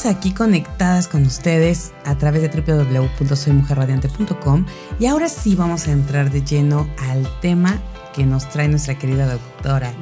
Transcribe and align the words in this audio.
Seguimos 0.00 0.18
aquí 0.18 0.32
conectadas 0.32 1.08
con 1.08 1.26
ustedes 1.26 1.92
a 2.06 2.16
través 2.16 2.40
de 2.40 2.48
www.soymujerradiante.com 2.48 4.64
y 4.98 5.04
ahora 5.04 5.28
sí 5.28 5.54
vamos 5.54 5.88
a 5.88 5.92
entrar 5.92 6.32
de 6.32 6.42
lleno 6.42 6.88
al 7.10 7.28
tema 7.42 7.78
que 8.14 8.24
nos 8.24 8.48
trae 8.48 8.66
nuestra 8.68 8.96
querida 8.96 9.30
doctora 9.30 9.92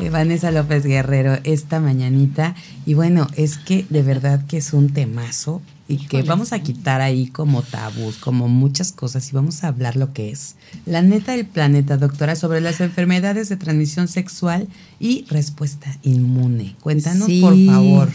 eh, 0.00 0.10
Vanessa 0.10 0.50
López 0.50 0.84
Guerrero 0.84 1.38
esta 1.44 1.80
mañanita. 1.80 2.54
Y 2.84 2.92
bueno, 2.92 3.26
es 3.36 3.56
que 3.56 3.86
de 3.88 4.02
verdad 4.02 4.44
que 4.46 4.58
es 4.58 4.74
un 4.74 4.92
temazo 4.92 5.62
y 5.88 5.96
que 5.96 6.22
vamos 6.22 6.52
a 6.52 6.58
quitar 6.58 7.00
ahí 7.00 7.28
como 7.28 7.62
tabús, 7.62 8.18
como 8.18 8.48
muchas 8.48 8.92
cosas 8.92 9.30
y 9.30 9.32
vamos 9.32 9.64
a 9.64 9.68
hablar 9.68 9.96
lo 9.96 10.12
que 10.12 10.30
es 10.30 10.56
la 10.84 11.00
neta 11.00 11.32
del 11.32 11.46
planeta, 11.46 11.96
doctora, 11.96 12.36
sobre 12.36 12.60
las 12.60 12.82
enfermedades 12.82 13.48
de 13.48 13.56
transmisión 13.56 14.08
sexual 14.08 14.68
y 15.00 15.24
respuesta 15.30 15.96
inmune. 16.02 16.76
Cuéntanos, 16.82 17.30
por 17.40 17.56
favor. 17.64 18.10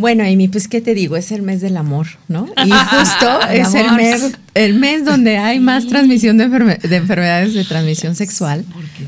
Bueno, 0.00 0.24
Amy, 0.24 0.48
pues 0.48 0.66
qué 0.66 0.80
te 0.80 0.94
digo, 0.94 1.16
es 1.16 1.30
el 1.30 1.42
mes 1.42 1.60
del 1.60 1.76
amor, 1.76 2.06
¿no? 2.26 2.48
Y 2.64 2.70
justo 2.70 3.40
es 3.50 3.74
el 3.74 3.92
mes, 3.92 4.32
el 4.54 4.74
mes 4.74 5.04
donde 5.04 5.36
hay 5.36 5.60
más 5.60 5.86
transmisión 5.86 6.38
de, 6.38 6.44
enfermedades 6.44 7.52
de 7.52 7.64
transmisión 7.64 8.16
sexual. 8.16 8.64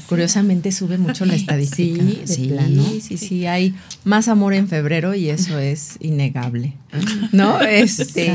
Curiosamente 0.07 0.71
sube 0.71 0.99
mucho 0.99 1.25
la 1.25 1.35
estadística. 1.35 2.03
Sí, 2.03 2.23
sí, 2.27 3.01
sí, 3.01 3.17
sí, 3.17 3.47
hay 3.47 3.75
más 4.05 4.29
amor 4.29 4.53
en 4.53 4.69
febrero 4.69 5.15
y 5.15 5.31
eso 5.31 5.59
es 5.59 5.97
innegable, 6.01 6.75
¿no? 7.33 7.61
Este, 7.73 8.33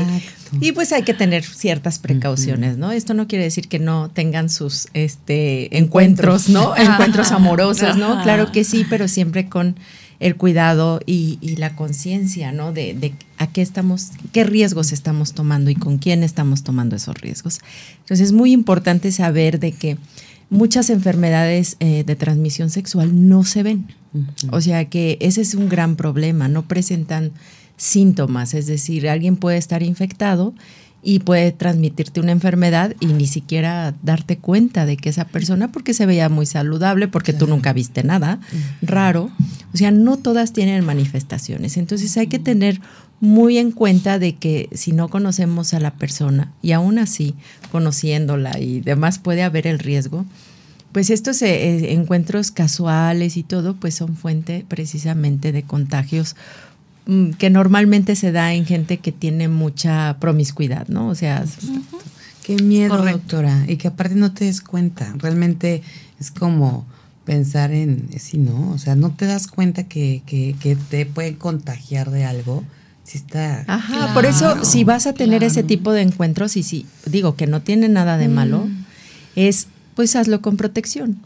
y 0.60 0.72
pues 0.72 0.92
hay 0.92 1.02
que 1.02 1.14
tener 1.14 1.44
ciertas 1.44 1.98
precauciones, 1.98 2.76
¿no? 2.76 2.90
Esto 2.90 3.14
no 3.14 3.28
quiere 3.28 3.44
decir 3.44 3.68
que 3.68 3.78
no 3.78 4.10
tengan 4.10 4.50
sus 4.50 4.88
este, 4.94 5.78
encuentros, 5.78 6.48
¿no? 6.48 6.76
Encuentros 6.76 7.30
amorosos, 7.30 7.96
¿no? 7.96 8.20
Claro 8.22 8.50
que 8.50 8.64
sí, 8.64 8.84
pero 8.88 9.06
siempre 9.06 9.48
con 9.48 9.76
el 10.20 10.36
cuidado 10.36 11.00
y, 11.06 11.38
la 11.56 11.76
conciencia, 11.76 12.52
¿no? 12.52 12.72
De, 12.72 13.14
a 13.36 13.46
qué 13.46 13.62
estamos, 13.62 14.10
qué 14.32 14.44
riesgos 14.44 14.92
estamos 14.92 15.32
tomando 15.32 15.70
y 15.70 15.74
con 15.74 15.98
quién 15.98 16.22
estamos 16.22 16.64
tomando 16.64 16.96
esos 16.96 17.20
riesgos. 17.20 17.60
Entonces 18.00 18.28
es 18.28 18.32
muy 18.32 18.52
importante 18.52 19.12
saber 19.12 19.60
de 19.60 19.72
que 19.72 19.96
muchas 20.50 20.90
enfermedades 20.90 21.76
eh, 21.80 22.04
de 22.04 22.16
transmisión 22.16 22.70
sexual 22.70 23.28
no 23.28 23.44
se 23.44 23.62
ven. 23.62 23.86
O 24.50 24.60
sea 24.60 24.86
que 24.86 25.18
ese 25.20 25.42
es 25.42 25.54
un 25.54 25.68
gran 25.68 25.94
problema, 25.94 26.48
no 26.48 26.66
presentan 26.66 27.32
síntomas, 27.76 28.54
es 28.54 28.66
decir, 28.66 29.08
alguien 29.08 29.36
puede 29.36 29.58
estar 29.58 29.82
infectado 29.82 30.54
y 31.02 31.20
puede 31.20 31.52
transmitirte 31.52 32.20
una 32.20 32.32
enfermedad 32.32 32.94
y 33.00 33.06
ni 33.06 33.26
siquiera 33.26 33.94
darte 34.02 34.38
cuenta 34.38 34.84
de 34.84 34.96
que 34.96 35.10
esa 35.10 35.26
persona, 35.26 35.70
porque 35.70 35.94
se 35.94 36.06
veía 36.06 36.28
muy 36.28 36.44
saludable, 36.44 37.06
porque 37.06 37.32
tú 37.32 37.46
nunca 37.46 37.72
viste 37.72 38.02
nada 38.02 38.40
raro. 38.82 39.30
O 39.72 39.76
sea, 39.76 39.90
no 39.90 40.16
todas 40.16 40.52
tienen 40.52 40.84
manifestaciones. 40.84 41.76
Entonces 41.76 42.16
hay 42.16 42.26
que 42.26 42.38
tener 42.38 42.80
muy 43.20 43.58
en 43.58 43.72
cuenta 43.72 44.18
de 44.18 44.36
que 44.36 44.68
si 44.72 44.92
no 44.92 45.08
conocemos 45.08 45.74
a 45.74 45.80
la 45.80 45.94
persona 45.94 46.52
y 46.62 46.72
aún 46.72 46.98
así 46.98 47.34
conociéndola 47.72 48.58
y 48.58 48.80
demás 48.80 49.18
puede 49.18 49.42
haber 49.42 49.66
el 49.66 49.78
riesgo, 49.78 50.24
pues 50.92 51.10
estos 51.10 51.42
eh, 51.42 51.92
encuentros 51.92 52.50
casuales 52.50 53.36
y 53.36 53.42
todo, 53.42 53.74
pues 53.74 53.94
son 53.94 54.16
fuente 54.16 54.64
precisamente 54.68 55.52
de 55.52 55.62
contagios 55.64 56.34
Mm, 57.08 57.30
que 57.30 57.48
normalmente 57.48 58.14
se 58.16 58.32
da 58.32 58.52
en 58.52 58.66
gente 58.66 58.98
que 58.98 59.12
tiene 59.12 59.48
mucha 59.48 60.18
promiscuidad, 60.20 60.88
¿no? 60.88 61.08
O 61.08 61.14
sea, 61.14 61.42
qué 62.42 62.56
miedo, 62.62 63.02
doctora, 63.02 63.64
y 63.66 63.78
que 63.78 63.88
aparte 63.88 64.14
no 64.14 64.34
te 64.34 64.44
des 64.44 64.60
cuenta, 64.60 65.14
realmente 65.16 65.82
es 66.20 66.30
como 66.30 66.84
pensar 67.28 67.72
en, 67.72 68.08
sí, 68.18 68.38
¿no? 68.38 68.70
O 68.70 68.78
sea, 68.78 68.96
no 68.96 69.10
te 69.10 69.26
das 69.26 69.48
cuenta 69.48 69.84
que, 69.84 70.22
que, 70.24 70.56
que 70.58 70.76
te 70.76 71.04
pueden 71.04 71.34
contagiar 71.34 72.10
de 72.10 72.24
algo. 72.24 72.64
Si 73.04 73.18
está 73.18 73.64
Ajá, 73.66 74.14
por 74.14 74.24
eso 74.24 74.64
si 74.64 74.82
vas 74.84 75.06
a 75.06 75.12
tener 75.12 75.44
ese 75.44 75.62
tipo 75.62 75.92
de 75.92 76.00
encuentros 76.00 76.56
y 76.56 76.62
si 76.62 76.86
digo 77.04 77.36
que 77.36 77.46
no 77.46 77.60
tiene 77.60 77.90
nada 77.90 78.16
de 78.16 78.28
malo, 78.28 78.64
mm. 78.64 78.84
es 79.36 79.66
pues 79.94 80.16
hazlo 80.16 80.40
con 80.40 80.56
protección. 80.56 81.18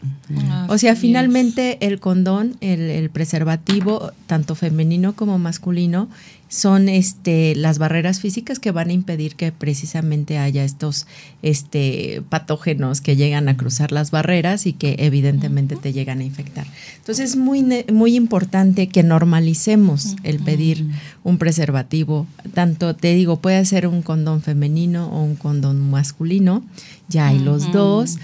o 0.67 0.77
sea, 0.77 0.95
finalmente 0.97 1.77
el 1.85 2.01
condón, 2.01 2.57
el, 2.59 3.09
preservativo, 3.11 4.11
tanto 4.27 4.55
femenino 4.55 5.13
como 5.15 5.37
masculino, 5.37 6.09
son 6.53 6.87
este, 6.87 7.55
las 7.55 7.79
barreras 7.79 8.19
físicas 8.19 8.59
que 8.59 8.69
van 8.69 8.89
a 8.89 8.93
impedir 8.93 9.35
que 9.35 9.51
precisamente 9.51 10.37
haya 10.37 10.63
estos 10.63 11.07
este, 11.41 12.21
patógenos 12.29 13.01
que 13.01 13.15
llegan 13.15 13.49
a 13.49 13.57
cruzar 13.57 13.91
las 13.91 14.11
barreras 14.11 14.67
y 14.67 14.73
que 14.73 14.95
evidentemente 14.99 15.75
te 15.75 15.93
llegan 15.93 16.19
a 16.19 16.23
infectar. 16.23 16.67
Entonces 16.97 17.31
es 17.31 17.37
muy, 17.37 17.65
muy 17.91 18.15
importante 18.15 18.87
que 18.87 19.01
normalicemos 19.01 20.15
el 20.21 20.37
pedir 20.43 20.85
un 21.23 21.39
preservativo. 21.39 22.27
Tanto 22.53 22.95
te 22.95 23.15
digo, 23.15 23.37
puede 23.37 23.65
ser 23.65 23.87
un 23.87 24.03
condón 24.03 24.43
femenino 24.43 25.07
o 25.07 25.23
un 25.23 25.35
condón 25.35 25.89
masculino, 25.89 26.63
ya 27.09 27.27
hay 27.27 27.39
los 27.39 27.71
dos, 27.71 28.17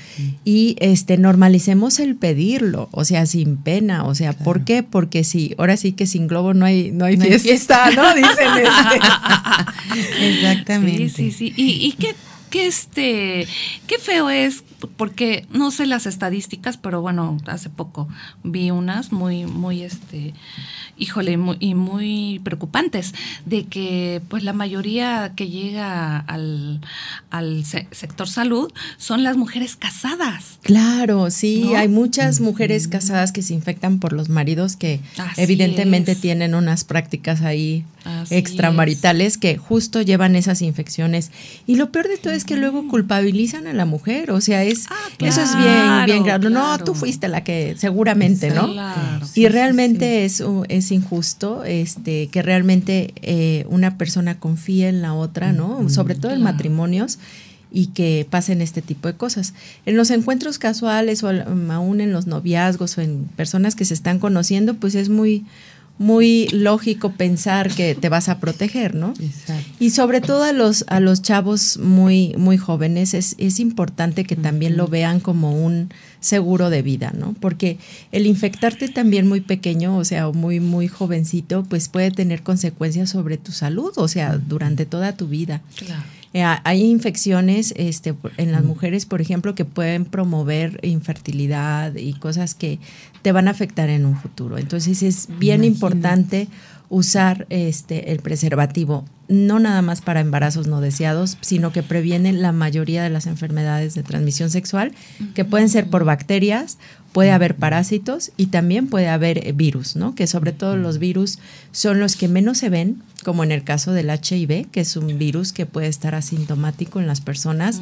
y 0.46 0.76
este, 0.80 1.18
normalicemos 1.18 2.00
el 2.00 2.16
pedirlo, 2.16 2.90
o 2.92 3.06
sea, 3.06 3.26
sin 3.26 3.58
pena, 3.58 4.06
o 4.06 4.16
sea, 4.16 4.34
¿por 4.34 4.64
qué? 4.64 4.84
Porque 4.84 5.24
si, 5.24 5.54
ahora 5.58 5.78
sí 5.78 5.92
que 5.92 6.08
sin 6.08 6.28
globo 6.28 6.54
no 6.54 6.66
hay, 6.66 6.92
no 6.92 7.06
hay, 7.06 7.18
fiesta, 7.40 7.92
¿no? 7.92 8.19
Dicen 8.22 8.48
este. 8.58 9.00
Exactamente. 10.30 11.10
Sí, 11.10 11.32
sí, 11.32 11.32
sí. 11.32 11.54
¿Y, 11.56 11.88
y 11.88 11.92
qué, 11.94 12.16
qué, 12.50 12.68
este, 12.68 13.48
qué 13.88 14.00
feo 14.00 14.30
es 14.30 14.64
porque 14.88 15.46
no 15.52 15.72
sé 15.72 15.86
las 15.86 16.06
estadísticas, 16.06 16.78
pero 16.78 17.02
bueno, 17.02 17.38
hace 17.46 17.70
poco 17.70 18.08
vi 18.44 18.72
unas 18.72 19.12
muy, 19.12 19.46
muy, 19.46 19.84
este, 19.84 20.34
híjole, 20.98 21.38
muy, 21.38 21.58
y 21.60 21.76
muy 21.76 22.42
preocupantes, 22.44 23.14
de 23.46 23.66
que 23.66 24.22
pues 24.30 24.44
la 24.44 24.54
mayoría 24.54 25.34
que 25.36 25.50
llega 25.50 26.18
al, 26.20 26.82
al 27.30 27.66
sector 27.66 28.28
salud 28.28 28.72
son 28.98 29.24
las 29.24 29.38
mujeres 29.38 29.76
casadas. 29.76 30.60
Claro, 30.62 31.30
sí, 31.32 31.74
hay 31.76 31.88
muchas 31.88 32.40
mujeres 32.40 32.88
casadas 32.88 33.32
que 33.32 33.42
se 33.42 33.54
infectan 33.54 34.00
por 34.00 34.14
los 34.14 34.30
maridos 34.30 34.76
que 34.76 35.00
evidentemente 35.38 36.16
tienen 36.16 36.56
unas 36.56 36.84
prácticas 36.84 37.42
ahí 37.42 37.86
extramaritales 38.30 39.38
que 39.38 39.58
justo 39.58 40.02
llevan 40.02 40.36
esas 40.36 40.62
infecciones. 40.62 41.32
Y 41.68 41.76
lo 41.76 41.92
peor 41.92 42.08
de 42.08 42.18
todo 42.18 42.34
es 42.34 42.46
que 42.46 42.56
luego 42.56 42.88
culpabilizan 42.88 43.68
a 43.68 43.74
la 43.74 43.86
mujer, 43.86 44.32
o 44.32 44.42
sea, 44.42 44.64
Ah, 44.90 44.96
eso 45.20 45.42
es 45.42 45.58
bien, 45.58 46.06
bien 46.06 46.24
grave. 46.24 46.50
No, 46.50 46.78
tú 46.80 46.94
fuiste 46.94 47.28
la 47.28 47.44
que, 47.44 47.76
seguramente, 47.78 48.52
¿no? 48.52 48.70
y 49.36 49.48
realmente 49.48 50.26
Es, 50.26 50.44
es 50.68 50.92
injusto 50.92 51.64
este, 51.64 52.28
que 52.28 52.42
realmente 52.42 53.14
eh, 53.22 53.66
una 53.70 53.98
persona 53.98 54.40
confíe 54.40 54.88
en 54.90 55.02
la 55.02 55.14
otra, 55.14 55.54
¿no? 55.54 55.90
Sobre 55.90 56.16
todo 56.16 56.32
en 56.32 56.42
matrimonios 56.42 57.20
y 57.72 57.88
que 57.88 58.26
pasen 58.30 58.62
este 58.62 58.82
tipo 58.82 59.08
de 59.08 59.16
cosas. 59.16 59.54
En 59.86 59.96
los 59.96 60.10
encuentros 60.10 60.58
casuales 60.58 61.24
o 61.24 61.30
aún 61.30 62.02
en 62.02 62.12
los 62.12 62.26
noviazgos 62.28 62.98
o 62.98 63.02
en 63.02 63.26
personas 63.36 63.76
que 63.76 63.86
se 63.86 63.94
están 63.94 64.20
conociendo, 64.20 64.74
pues 64.76 64.96
es 64.96 65.10
muy 65.10 65.46
muy 66.00 66.48
lógico 66.48 67.12
pensar 67.12 67.70
que 67.70 67.94
te 67.94 68.08
vas 68.08 68.30
a 68.30 68.40
proteger, 68.40 68.96
¿no? 68.96 69.14
Exacto. 69.20 69.70
Y 69.80 69.90
sobre 69.90 70.22
todo 70.22 70.44
a 70.44 70.54
los, 70.54 70.86
a 70.88 71.02
los 71.02 71.22
chavos 71.22 71.78
muy, 71.78 72.34
muy 72.38 72.58
jóvenes 72.58 73.14
es, 73.14 73.36
es 73.38 73.60
importante 73.60 74.24
que 74.24 74.38
también 74.38 74.78
lo 74.78 74.88
vean 74.88 75.20
como 75.20 75.52
un 75.52 75.90
seguro 76.22 76.70
de 76.70 76.82
vida, 76.82 77.14
¿no? 77.18 77.36
Porque 77.42 77.78
el 78.14 78.28
infectarte 78.28 78.88
también 78.88 79.28
muy 79.28 79.42
pequeño, 79.42 79.98
o 79.98 80.06
sea, 80.06 80.30
muy, 80.30 80.62
muy 80.62 80.88
jovencito, 80.88 81.64
pues 81.64 81.90
puede 81.90 82.12
tener 82.12 82.44
consecuencias 82.44 83.10
sobre 83.10 83.38
tu 83.38 83.52
salud, 83.52 83.92
o 83.98 84.08
sea, 84.08 84.38
durante 84.38 84.86
toda 84.86 85.18
tu 85.18 85.28
vida. 85.28 85.62
Claro. 85.76 86.04
Eh, 86.34 86.44
hay 86.44 86.84
infecciones 86.84 87.74
este, 87.76 88.14
en 88.38 88.52
las 88.52 88.64
mujeres, 88.64 89.06
por 89.06 89.20
ejemplo, 89.20 89.56
que 89.56 89.66
pueden 89.66 90.06
promover 90.06 90.80
infertilidad 90.84 91.96
y 91.96 92.14
cosas 92.14 92.54
que 92.54 92.80
te 93.24 93.32
van 93.32 93.48
a 93.48 93.52
afectar 93.52 93.90
en 93.90 94.06
un 94.06 94.16
futuro. 94.16 94.58
Entonces 94.58 95.02
es 95.02 95.28
bien 95.40 95.64
importante 95.64 96.48
usar 96.90 97.46
este, 97.50 98.12
el 98.12 98.20
preservativo, 98.20 99.06
no 99.28 99.60
nada 99.60 99.84
más 99.84 100.02
para 100.02 100.22
embarazos 100.22 100.66
no 100.66 100.82
deseados, 100.82 101.38
sino 101.42 101.72
que 101.72 101.84
previene 101.84 102.34
la 102.34 102.52
mayoría 102.52 103.04
de 103.04 103.12
las 103.12 103.28
enfermedades 103.28 103.94
de 103.94 104.02
transmisión 104.02 104.50
sexual, 104.50 104.92
que 105.36 105.46
pueden 105.46 105.70
ser 105.70 105.88
por 105.88 106.04
bacterias, 106.04 106.80
puede 107.12 107.30
haber 107.32 107.56
parásitos 107.56 108.32
y 108.38 108.48
también 108.48 108.88
puede 108.88 109.08
haber 109.08 109.54
virus, 109.54 109.96
¿no? 109.96 110.16
Que 110.16 110.26
sobre 110.26 110.52
todo 110.52 110.78
los 110.78 110.98
virus 110.98 111.38
son 111.72 112.00
los 112.00 112.16
que 112.16 112.28
menos 112.28 112.58
se 112.58 112.70
ven, 112.70 113.04
como 113.24 113.44
en 113.44 113.52
el 113.52 113.64
caso 113.64 113.94
del 113.94 114.10
HIV, 114.10 114.68
que 114.72 114.80
es 114.82 114.96
un 114.98 115.16
virus 115.20 115.54
que 115.54 115.68
puede 115.68 115.88
estar 115.88 116.16
asintomático 116.16 117.00
en 117.00 117.06
las 117.06 117.22
personas. 117.22 117.82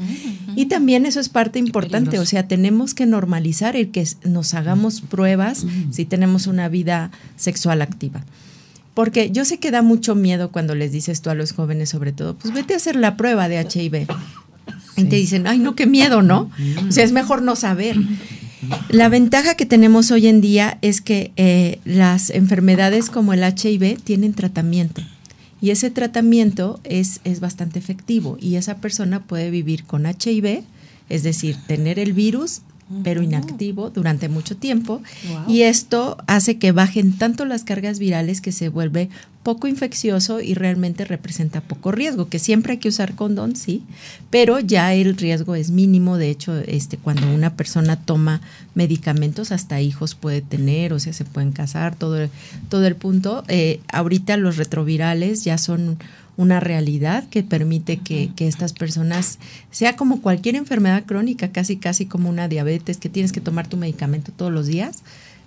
Y 0.57 0.65
también 0.65 1.05
eso 1.05 1.21
es 1.21 1.29
parte 1.29 1.59
importante, 1.59 2.19
o 2.19 2.25
sea, 2.25 2.47
tenemos 2.47 2.93
que 2.93 3.05
normalizar 3.05 3.77
el 3.77 3.91
que 3.91 4.05
nos 4.25 4.53
hagamos 4.53 4.99
pruebas 4.99 5.65
si 5.91 6.03
tenemos 6.03 6.47
una 6.47 6.67
vida 6.67 7.11
sexual 7.37 7.81
activa. 7.81 8.25
Porque 8.97 9.29
yo 9.29 9.45
sé 9.45 9.59
que 9.59 9.69
da 9.69 9.83
mucho 9.83 10.15
miedo 10.15 10.51
cuando 10.51 10.73
les 10.73 10.91
dices 10.91 11.21
tú 11.21 11.29
a 11.29 11.35
los 11.35 11.51
jóvenes, 11.51 11.87
sobre 11.87 12.13
todo, 12.13 12.35
pues 12.35 12.51
vete 12.51 12.73
a 12.73 12.77
hacer 12.77 12.95
la 12.95 13.15
prueba 13.15 13.47
de 13.47 13.61
HIV. 13.61 14.07
Y 14.95 15.03
te 15.03 15.17
dicen, 15.17 15.45
ay, 15.45 15.59
no, 15.59 15.75
qué 15.75 15.85
miedo, 15.85 16.23
¿no? 16.23 16.49
O 16.89 16.91
sea, 16.91 17.03
es 17.03 17.11
mejor 17.11 17.43
no 17.43 17.55
saber. 17.55 17.95
La 18.89 19.07
ventaja 19.07 19.53
que 19.53 19.67
tenemos 19.67 20.09
hoy 20.09 20.25
en 20.25 20.41
día 20.41 20.79
es 20.81 21.01
que 21.01 21.31
eh, 21.35 21.79
las 21.85 22.31
enfermedades 22.31 23.11
como 23.11 23.33
el 23.33 23.43
HIV 23.43 24.01
tienen 24.03 24.33
tratamiento. 24.33 25.03
Y 25.61 25.69
ese 25.69 25.91
tratamiento 25.91 26.79
es, 26.83 27.19
es 27.23 27.39
bastante 27.39 27.77
efectivo 27.77 28.35
y 28.41 28.55
esa 28.55 28.77
persona 28.77 29.21
puede 29.21 29.51
vivir 29.51 29.83
con 29.83 30.07
HIV, 30.07 30.63
es 31.09 31.21
decir, 31.21 31.55
tener 31.67 31.99
el 31.99 32.13
virus 32.13 32.61
pero 33.03 33.21
inactivo 33.21 33.89
durante 33.89 34.29
mucho 34.29 34.55
tiempo. 34.55 35.01
Y 35.47 35.63
esto 35.63 36.17
hace 36.27 36.57
que 36.57 36.71
bajen 36.71 37.17
tanto 37.17 37.45
las 37.45 37.63
cargas 37.63 37.99
virales 37.99 38.41
que 38.41 38.51
se 38.51 38.69
vuelve 38.69 39.09
poco 39.47 39.67
infeccioso 39.67 40.41
y 40.41 40.55
realmente 40.55 41.05
representa 41.05 41.61
poco 41.61 41.93
riesgo, 41.93 42.27
que 42.27 42.37
siempre 42.37 42.73
hay 42.73 42.79
que 42.79 42.89
usar 42.89 43.15
condón, 43.15 43.55
sí, 43.55 43.81
pero 44.29 44.59
ya 44.59 44.93
el 44.93 45.15
riesgo 45.15 45.55
es 45.55 45.71
mínimo, 45.71 46.17
de 46.17 46.29
hecho, 46.29 46.57
este 46.57 46.97
cuando 46.97 47.33
una 47.33 47.55
persona 47.55 47.95
toma 47.95 48.41
medicamentos 48.75 49.53
hasta 49.53 49.79
hijos 49.79 50.15
puede 50.15 50.41
tener, 50.41 50.91
o 50.91 50.99
sea, 50.99 51.13
se 51.13 51.23
pueden 51.23 51.53
casar, 51.53 51.95
todo, 51.95 52.27
todo 52.67 52.85
el 52.87 52.97
punto. 52.97 53.45
Eh, 53.47 53.79
ahorita 53.87 54.35
los 54.35 54.57
retrovirales 54.57 55.45
ya 55.45 55.57
son 55.57 55.97
una 56.37 56.59
realidad 56.59 57.27
que 57.29 57.43
permite 57.43 57.97
que, 57.97 58.31
estas 58.37 58.71
personas, 58.73 59.39
sea 59.71 59.95
como 59.95 60.21
cualquier 60.21 60.55
enfermedad 60.55 61.03
crónica, 61.05 61.51
casi 61.51 61.77
casi 61.77 62.05
como 62.05 62.29
una 62.29 62.47
diabetes, 62.47 62.97
que 62.97 63.09
tienes 63.09 63.31
que 63.31 63.41
tomar 63.41 63.67
tu 63.67 63.75
medicamento 63.75 64.31
todos 64.31 64.51
los 64.51 64.67
días, 64.67 65.03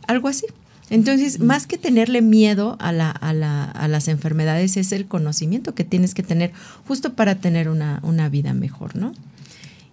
algo 0.07 0.29
así. 0.29 0.47
Entonces, 0.91 1.39
más 1.39 1.69
que 1.69 1.79
tenerle 1.79 2.21
miedo 2.21 2.77
a, 2.81 2.91
la, 2.91 3.11
a, 3.11 3.33
la, 3.33 3.65
a, 3.65 3.87
las 3.87 4.09
enfermedades, 4.09 4.77
es 4.77 4.91
el 4.91 5.07
conocimiento 5.07 5.75
que 5.75 5.85
tienes 5.85 6.15
que 6.15 6.25
tener 6.25 6.53
justo 6.89 7.15
para 7.15 7.37
tener 7.37 7.69
una, 7.69 8.01
una 8.03 8.29
vida 8.29 8.53
mejor, 8.53 8.97
¿no? 8.97 9.15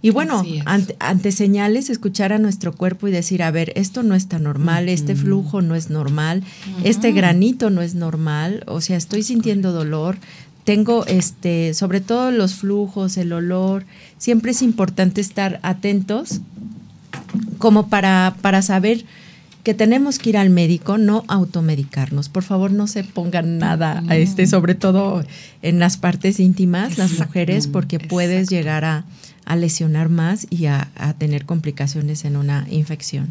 Y 0.02 0.12
bueno, 0.12 0.44
ante, 0.66 1.32
señales, 1.32 1.90
escuchar 1.90 2.32
a 2.32 2.38
nuestro 2.38 2.72
cuerpo 2.72 3.08
y 3.08 3.12
decir, 3.12 3.42
a 3.42 3.50
ver, 3.50 3.74
esto 3.76 4.04
no 4.04 4.14
está 4.14 4.38
normal, 4.38 4.90
este 4.90 5.16
flujo 5.16 5.62
no 5.62 5.74
es 5.74 5.90
normal, 5.90 6.44
este 6.84 7.12
granito 7.12 7.72
no 7.72 7.82
es 7.82 7.96
normal, 7.96 8.64
o 8.68 8.80
sea, 8.80 8.96
estoy 8.96 9.24
sintiendo 9.24 9.72
dolor, 9.72 10.18
tengo 10.68 11.06
este, 11.06 11.74
sobre 11.74 12.02
todo 12.02 12.30
los 12.30 12.56
flujos, 12.56 13.16
el 13.16 13.32
olor, 13.32 13.86
siempre 14.18 14.52
es 14.52 14.62
importante 14.62 15.22
estar 15.22 15.62
atentos 15.64 16.42
como 17.58 17.88
para, 17.88 18.36
para 18.42 18.62
saber 18.62 19.06
que 19.64 19.74
tenemos 19.74 20.20
que 20.20 20.32
ir 20.32 20.38
al 20.38 20.50
médico, 20.50 20.98
no 20.98 21.24
automedicarnos. 21.30 22.28
Por 22.28 22.44
favor, 22.44 22.72
no 22.72 22.88
se 22.88 23.06
pongan 23.06 23.60
nada, 23.60 24.04
a 24.10 24.18
este, 24.18 24.46
sobre 24.46 24.76
todo 24.76 25.24
en 25.62 25.80
las 25.80 25.96
partes 25.96 26.38
íntimas, 26.38 26.98
las 26.98 27.18
mujeres, 27.18 27.68
porque 27.68 27.98
puedes 27.98 28.50
llegar 28.50 28.84
a, 28.84 29.06
lesionar 29.56 30.10
más 30.10 30.48
y 30.50 30.66
a, 30.66 30.90
tener 31.18 31.46
complicaciones 31.46 32.26
en 32.26 32.36
una 32.36 32.68
infección. 32.70 33.30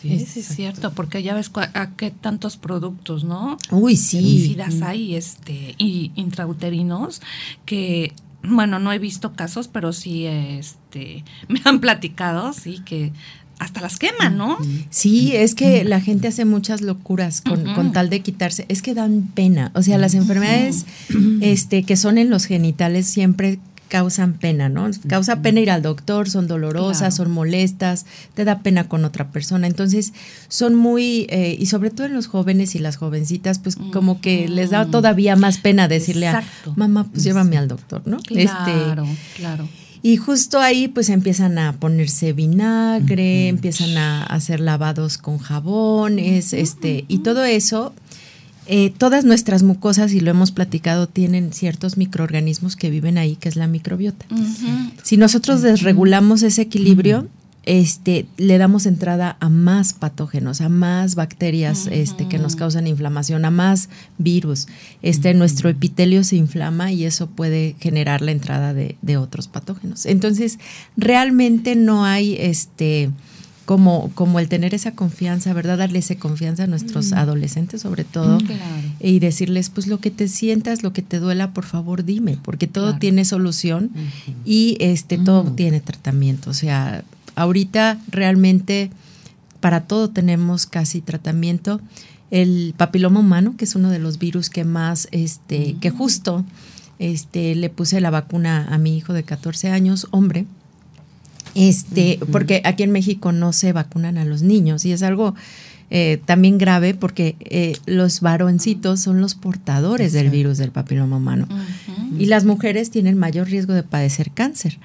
Sí, 0.00 0.12
es 0.12 0.46
cierto, 0.46 0.92
porque 0.92 1.22
ya 1.22 1.34
ves 1.34 1.50
a 1.54 1.90
qué 1.96 2.10
tantos 2.10 2.56
productos, 2.56 3.24
¿no? 3.24 3.56
Uy, 3.70 3.96
sí. 3.96 4.56
hay 4.82 5.14
este, 5.14 5.74
y 5.78 6.12
intrauterinos 6.14 7.20
que 7.64 8.12
bueno, 8.42 8.78
no 8.78 8.92
he 8.92 8.98
visto 8.98 9.32
casos, 9.32 9.68
pero 9.68 9.92
sí 9.92 10.26
este, 10.26 11.24
me 11.48 11.60
han 11.64 11.80
platicado, 11.80 12.52
sí, 12.52 12.80
que 12.84 13.12
hasta 13.58 13.80
las 13.80 13.98
queman, 13.98 14.36
¿no? 14.36 14.56
Sí, 14.88 15.34
es 15.34 15.56
que 15.56 15.82
la 15.82 16.00
gente 16.00 16.28
hace 16.28 16.44
muchas 16.44 16.80
locuras 16.80 17.40
con, 17.40 17.74
con, 17.74 17.92
tal 17.92 18.08
de 18.08 18.20
quitarse. 18.20 18.64
Es 18.68 18.82
que 18.82 18.94
dan 18.94 19.32
pena. 19.34 19.72
O 19.74 19.82
sea, 19.82 19.98
las 19.98 20.14
enfermedades 20.14 20.86
este, 21.40 21.82
que 21.82 21.96
son 21.96 22.18
en 22.18 22.30
los 22.30 22.44
genitales 22.44 23.08
siempre 23.08 23.58
causan 23.88 24.34
pena, 24.34 24.68
¿no? 24.68 24.88
Causa 25.08 25.42
pena 25.42 25.60
ir 25.60 25.70
al 25.70 25.82
doctor, 25.82 26.30
son 26.30 26.46
dolorosas, 26.46 27.16
son 27.16 27.30
molestas, 27.30 28.06
te 28.34 28.44
da 28.44 28.60
pena 28.60 28.88
con 28.88 29.04
otra 29.04 29.30
persona. 29.30 29.66
Entonces, 29.66 30.12
son 30.48 30.74
muy, 30.74 31.26
eh, 31.30 31.56
y 31.58 31.66
sobre 31.66 31.90
todo 31.90 32.06
en 32.06 32.14
los 32.14 32.26
jóvenes 32.26 32.74
y 32.74 32.78
las 32.78 32.96
jovencitas, 32.96 33.58
pues 33.58 33.76
como 33.92 34.20
que 34.20 34.48
les 34.48 34.70
da 34.70 34.86
todavía 34.86 35.36
más 35.36 35.58
pena 35.58 35.88
decirle 35.88 36.28
a 36.28 36.44
mamá, 36.76 37.08
pues 37.10 37.24
llévame 37.24 37.56
al 37.56 37.68
doctor, 37.68 38.02
¿no? 38.06 38.18
Claro, 38.18 39.04
este, 39.04 39.16
claro. 39.36 39.68
Y 40.02 40.16
justo 40.16 40.60
ahí 40.60 40.86
pues 40.88 41.08
empiezan 41.08 41.58
a 41.58 41.72
ponerse 41.72 42.32
vinagre, 42.32 43.48
empiezan 43.48 43.96
a 43.96 44.22
hacer 44.24 44.60
lavados 44.60 45.18
con 45.18 45.38
jabones, 45.38 46.52
este, 46.52 47.04
y 47.08 47.18
todo 47.18 47.44
eso 47.44 47.92
eh, 48.68 48.92
todas 48.96 49.24
nuestras 49.24 49.62
mucosas, 49.62 50.12
y 50.12 50.20
lo 50.20 50.30
hemos 50.30 50.52
platicado, 50.52 51.08
tienen 51.08 51.52
ciertos 51.52 51.96
microorganismos 51.96 52.76
que 52.76 52.90
viven 52.90 53.18
ahí, 53.18 53.36
que 53.36 53.48
es 53.48 53.56
la 53.56 53.66
microbiota. 53.66 54.26
Si 55.02 55.16
nosotros 55.16 55.62
desregulamos 55.62 56.42
ese 56.42 56.62
equilibrio, 56.62 57.26
este, 57.64 58.26
le 58.38 58.56
damos 58.56 58.86
entrada 58.86 59.36
a 59.40 59.50
más 59.50 59.92
patógenos, 59.92 60.62
a 60.62 60.70
más 60.70 61.16
bacterias 61.16 61.86
este, 61.90 62.26
que 62.26 62.38
nos 62.38 62.56
causan 62.56 62.86
inflamación, 62.86 63.44
a 63.44 63.50
más 63.50 63.90
virus. 64.16 64.68
Este, 65.02 65.34
Nuestro 65.34 65.68
epitelio 65.68 66.24
se 66.24 66.36
inflama 66.36 66.92
y 66.92 67.04
eso 67.04 67.26
puede 67.26 67.76
generar 67.78 68.22
la 68.22 68.30
entrada 68.30 68.72
de, 68.72 68.96
de 69.02 69.18
otros 69.18 69.48
patógenos. 69.48 70.06
Entonces, 70.06 70.58
realmente 70.96 71.76
no 71.76 72.06
hay 72.06 72.36
este, 72.38 73.10
como, 73.68 74.10
como 74.14 74.40
el 74.40 74.48
tener 74.48 74.72
esa 74.72 74.92
confianza, 74.92 75.52
¿verdad? 75.52 75.76
Darle 75.76 75.98
esa 75.98 76.14
confianza 76.14 76.64
a 76.64 76.66
nuestros 76.66 77.12
adolescentes 77.12 77.82
sobre 77.82 78.02
todo 78.02 78.38
y 78.98 79.18
decirles, 79.18 79.68
pues 79.68 79.86
lo 79.86 80.00
que 80.00 80.10
te 80.10 80.26
sientas, 80.26 80.82
lo 80.82 80.94
que 80.94 81.02
te 81.02 81.18
duela, 81.18 81.52
por 81.52 81.66
favor 81.66 82.02
dime, 82.02 82.38
porque 82.42 82.66
todo 82.66 82.96
tiene 82.96 83.26
solución 83.26 83.90
y 84.46 84.78
este 84.80 85.18
todo 85.18 85.52
tiene 85.52 85.80
tratamiento. 85.80 86.48
O 86.48 86.54
sea, 86.54 87.04
ahorita 87.34 87.98
realmente 88.10 88.90
para 89.60 89.82
todo 89.82 90.08
tenemos 90.08 90.64
casi 90.64 91.02
tratamiento. 91.02 91.78
El 92.30 92.72
papiloma 92.74 93.20
humano, 93.20 93.54
que 93.58 93.66
es 93.66 93.74
uno 93.74 93.90
de 93.90 93.98
los 93.98 94.18
virus 94.18 94.48
que 94.48 94.64
más, 94.64 95.08
este, 95.10 95.76
que 95.78 95.90
justo 95.90 96.42
este, 96.98 97.54
le 97.54 97.68
puse 97.68 98.00
la 98.00 98.08
vacuna 98.08 98.66
a 98.70 98.78
mi 98.78 98.96
hijo 98.96 99.12
de 99.12 99.24
14 99.24 99.68
años, 99.68 100.06
hombre, 100.10 100.46
este, 101.58 102.20
porque 102.30 102.62
aquí 102.64 102.82
en 102.82 102.92
México 102.92 103.32
no 103.32 103.52
se 103.52 103.72
vacunan 103.72 104.16
a 104.18 104.24
los 104.24 104.42
niños 104.42 104.84
y 104.84 104.92
es 104.92 105.02
algo 105.02 105.34
eh, 105.90 106.20
también 106.26 106.58
grave 106.58 106.92
porque 106.92 107.36
eh, 107.40 107.74
los 107.86 108.20
varoncitos 108.20 109.00
son 109.00 109.22
los 109.22 109.34
portadores 109.34 110.12
del 110.12 110.28
virus 110.28 110.58
del 110.58 110.70
papiloma 110.70 111.16
humano. 111.16 111.48
Y 112.18 112.26
las 112.26 112.44
mujeres 112.44 112.90
tienen 112.90 113.16
mayor 113.16 113.48
riesgo 113.48 113.72
de 113.72 113.82
padecer 113.82 114.30
cáncer. 114.30 114.78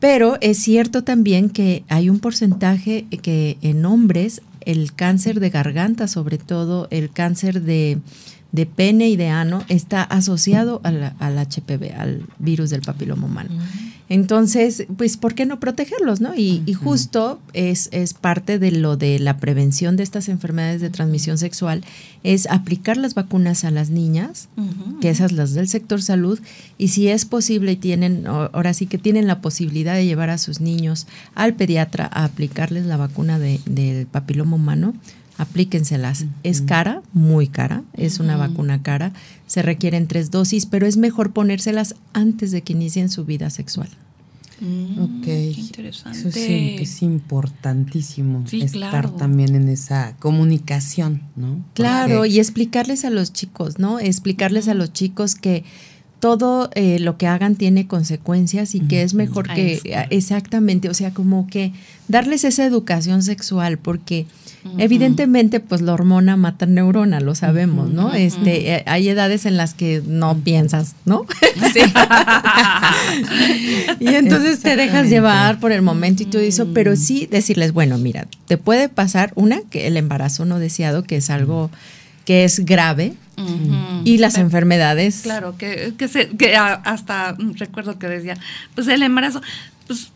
Pero 0.00 0.36
es 0.40 0.58
cierto 0.58 1.04
también 1.04 1.50
que 1.50 1.84
hay 1.88 2.10
un 2.10 2.18
porcentaje 2.18 3.06
que 3.22 3.58
en 3.62 3.84
hombres 3.84 4.42
el 4.64 4.92
cáncer 4.92 5.40
de 5.40 5.50
garganta, 5.50 6.08
sobre 6.08 6.38
todo 6.38 6.88
el 6.90 7.10
cáncer 7.10 7.62
de, 7.62 7.98
pene 8.76 9.08
y 9.08 9.16
de 9.16 9.28
ano, 9.28 9.64
está 9.68 10.02
asociado 10.02 10.80
al, 10.84 11.14
HPV, 11.20 11.94
al 11.96 12.26
virus 12.38 12.70
del 12.70 12.82
papiloma 12.82 13.26
humano. 13.26 13.50
Entonces, 14.08 14.86
pues, 14.96 15.16
¿por 15.16 15.34
qué 15.34 15.44
no 15.44 15.60
protegerlos, 15.60 16.20
no? 16.20 16.34
Y, 16.34 16.62
justo 16.72 17.40
es, 17.52 17.88
es 17.92 18.14
parte 18.14 18.58
de 18.58 18.70
lo 18.70 18.96
de 18.96 19.18
la 19.18 19.36
prevención 19.36 19.96
de 19.96 20.02
estas 20.02 20.28
enfermedades 20.28 20.80
de 20.80 20.90
transmisión 20.90 21.36
sexual, 21.36 21.84
es 22.24 22.46
aplicar 22.46 22.96
las 22.96 23.14
vacunas 23.14 23.64
a 23.64 23.70
las 23.70 23.90
niñas, 23.90 24.48
que 25.00 25.10
esas 25.10 25.32
las 25.32 25.52
del 25.52 25.68
sector 25.68 26.00
salud, 26.00 26.40
y 26.78 26.88
si 26.88 27.08
es 27.08 27.24
posible 27.24 27.72
y 27.72 27.76
tienen, 27.76 28.26
ahora 28.26 28.72
sí 28.72 28.86
que 28.86 28.98
tienen 28.98 29.26
la 29.26 29.40
posibilidad 29.40 29.94
de 29.94 30.06
llevar 30.06 30.30
a 30.30 30.38
sus 30.38 30.60
niños 30.60 31.06
al 31.34 31.54
pediatra 31.54 32.08
a 32.10 32.24
aplicarles 32.24 32.86
la 32.86 32.96
vacuna 32.96 33.38
de, 33.38 33.60
del 33.66 34.06
papiloma 34.06 34.56
humano, 34.56 34.94
aplíquenselas. 35.38 36.26
Es 36.42 36.60
cara, 36.60 37.02
muy 37.12 37.46
cara, 37.46 37.84
es 37.94 38.20
una 38.20 38.36
vacuna 38.36 38.82
cara, 38.82 39.12
se 39.46 39.62
requieren 39.62 40.06
tres 40.06 40.30
dosis, 40.30 40.66
pero 40.66 40.86
es 40.86 40.96
mejor 40.96 41.32
ponérselas 41.32 41.94
antes 42.12 42.50
de 42.50 42.62
que 42.62 42.74
inicien 42.74 43.08
su 43.08 43.24
vida 43.24 43.48
sexual. 43.48 43.88
Mm, 44.60 45.20
ok, 45.20 45.26
interesante. 45.56 46.18
Eso 46.18 46.32
sí, 46.32 46.76
es 46.80 47.02
importantísimo 47.02 48.44
estar 48.50 49.10
también 49.16 49.54
en 49.54 49.68
esa 49.68 50.16
comunicación, 50.18 51.22
¿no? 51.36 51.64
Claro, 51.74 52.26
y 52.26 52.40
explicarles 52.40 53.04
a 53.04 53.10
los 53.10 53.32
chicos, 53.32 53.78
¿no? 53.78 54.00
Explicarles 54.00 54.66
a 54.66 54.74
los 54.74 54.92
chicos 54.92 55.36
que 55.36 55.64
todo 56.20 56.70
eh, 56.74 56.98
lo 56.98 57.16
que 57.16 57.26
hagan 57.26 57.54
tiene 57.54 57.86
consecuencias 57.86 58.74
y 58.74 58.80
que 58.80 59.02
es 59.02 59.14
mejor 59.14 59.48
que 59.52 59.80
exactamente, 60.10 60.88
o 60.88 60.94
sea, 60.94 61.12
como 61.12 61.46
que 61.46 61.72
darles 62.08 62.44
esa 62.44 62.64
educación 62.64 63.22
sexual, 63.22 63.78
porque 63.78 64.26
Evidentemente, 64.76 65.60
pues 65.60 65.80
la 65.80 65.94
hormona 65.94 66.36
mata 66.36 66.66
neurona, 66.66 67.20
lo 67.20 67.34
sabemos, 67.34 67.90
¿no? 67.90 68.12
Este, 68.12 68.74
eh, 68.74 68.82
hay 68.86 69.08
edades 69.08 69.46
en 69.46 69.56
las 69.56 69.72
que 69.72 70.02
no 70.06 70.36
piensas, 70.38 70.94
¿no? 71.04 71.26
Sí. 71.72 71.80
y 74.00 74.08
entonces 74.08 74.60
te 74.60 74.76
dejas 74.76 75.08
llevar 75.08 75.60
por 75.60 75.72
el 75.72 75.82
momento 75.82 76.22
y 76.22 76.26
todo 76.26 76.40
eso, 76.40 76.68
pero 76.72 76.96
sí 76.96 77.26
decirles, 77.30 77.72
bueno, 77.72 77.98
mira, 77.98 78.26
te 78.46 78.56
puede 78.56 78.88
pasar 78.88 79.32
una 79.34 79.60
que 79.70 79.86
el 79.86 79.96
embarazo 79.96 80.44
no 80.44 80.58
deseado, 80.58 81.02
que 81.02 81.16
es 81.16 81.30
algo 81.30 81.70
que 82.28 82.44
es 82.44 82.66
grave, 82.66 83.14
y 84.04 84.18
las 84.18 84.36
enfermedades. 84.36 85.20
Claro, 85.22 85.56
que, 85.56 85.94
que, 85.96 86.08
se, 86.08 86.28
que 86.28 86.54
hasta 86.56 87.34
recuerdo 87.54 87.98
que 87.98 88.06
decía, 88.06 88.36
pues 88.74 88.86
el 88.88 89.02
embarazo, 89.02 89.40
pues 89.86 90.12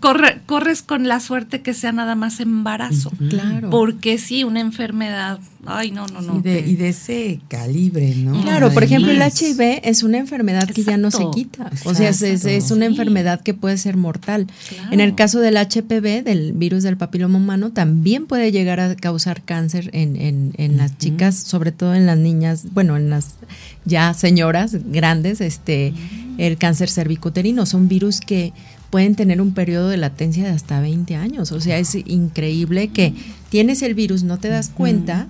corre, 0.00 0.40
corres 0.46 0.82
con 0.82 1.08
la 1.08 1.20
suerte 1.20 1.62
que 1.62 1.74
sea 1.74 1.92
nada 1.92 2.14
más 2.14 2.40
embarazo. 2.40 3.10
Claro. 3.28 3.70
Porque 3.70 4.18
sí, 4.18 4.44
una 4.44 4.60
enfermedad, 4.60 5.38
ay, 5.64 5.90
no, 5.90 6.06
no, 6.06 6.20
no. 6.20 6.38
Y 6.38 6.74
de, 6.74 6.88
ese 6.88 7.40
calibre, 7.48 8.14
¿no? 8.16 8.40
Claro, 8.42 8.72
por 8.72 8.84
ejemplo, 8.84 9.10
el 9.10 9.20
HIV 9.20 9.80
es 9.82 10.02
una 10.02 10.18
enfermedad 10.18 10.68
que 10.68 10.82
ya 10.82 10.96
no 10.96 11.10
se 11.10 11.24
quita. 11.34 11.70
O 11.84 11.94
sea, 11.94 12.10
es, 12.10 12.70
una 12.70 12.86
enfermedad 12.86 13.40
que 13.40 13.54
puede 13.54 13.78
ser 13.78 13.96
mortal. 13.96 14.46
En 14.90 15.00
el 15.00 15.14
caso 15.14 15.40
del 15.40 15.56
HPV, 15.56 16.22
del 16.24 16.52
virus 16.52 16.82
del 16.82 16.96
papiloma 16.96 17.38
humano, 17.38 17.70
también 17.70 18.26
puede 18.26 18.52
llegar 18.52 18.80
a 18.80 18.94
causar 18.96 19.42
cáncer 19.42 19.90
en, 19.92 20.52
en, 20.56 20.76
las 20.76 20.98
chicas, 20.98 21.36
sobre 21.36 21.72
todo 21.72 21.94
en 21.94 22.06
las 22.06 22.18
niñas, 22.18 22.66
bueno, 22.72 22.96
en 22.96 23.10
las 23.10 23.36
ya 23.84 24.12
señoras 24.14 24.76
grandes, 24.90 25.40
este, 25.40 25.94
el 26.38 26.58
cáncer 26.58 26.90
cervicuterino. 26.90 27.66
Son 27.66 27.88
virus 27.88 28.20
que 28.20 28.52
pueden 28.90 29.14
tener 29.14 29.40
un 29.40 29.52
periodo 29.52 29.88
de 29.88 29.96
latencia 29.96 30.44
de 30.44 30.50
hasta 30.50 30.80
20 30.80 31.16
años. 31.16 31.52
O 31.52 31.60
sea, 31.60 31.78
es 31.78 31.94
increíble 31.94 32.88
que 32.88 33.14
tienes 33.48 33.82
el 33.82 33.94
virus, 33.94 34.22
no 34.22 34.38
te 34.38 34.48
das 34.48 34.68
cuenta 34.68 35.28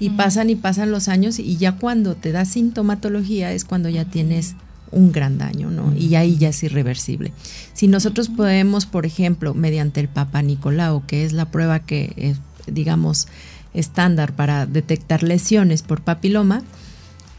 y 0.00 0.10
pasan 0.10 0.48
y 0.48 0.56
pasan 0.56 0.90
los 0.90 1.08
años 1.08 1.38
y 1.38 1.56
ya 1.58 1.72
cuando 1.72 2.14
te 2.14 2.32
da 2.32 2.44
sintomatología 2.44 3.52
es 3.52 3.64
cuando 3.64 3.88
ya 3.90 4.06
tienes 4.06 4.54
un 4.90 5.12
gran 5.12 5.36
daño, 5.36 5.70
¿no? 5.70 5.92
Y 5.94 6.14
ahí 6.14 6.36
ya 6.38 6.48
es 6.48 6.62
irreversible. 6.62 7.32
Si 7.74 7.88
nosotros 7.88 8.28
podemos, 8.28 8.86
por 8.86 9.04
ejemplo, 9.04 9.52
mediante 9.52 10.00
el 10.00 10.08
Papa 10.08 10.42
Nicolau, 10.42 11.04
que 11.06 11.24
es 11.24 11.32
la 11.32 11.50
prueba 11.50 11.80
que 11.80 12.14
es, 12.16 12.38
digamos, 12.66 13.26
estándar 13.74 14.32
para 14.32 14.64
detectar 14.64 15.22
lesiones 15.22 15.82
por 15.82 16.00
papiloma, 16.00 16.62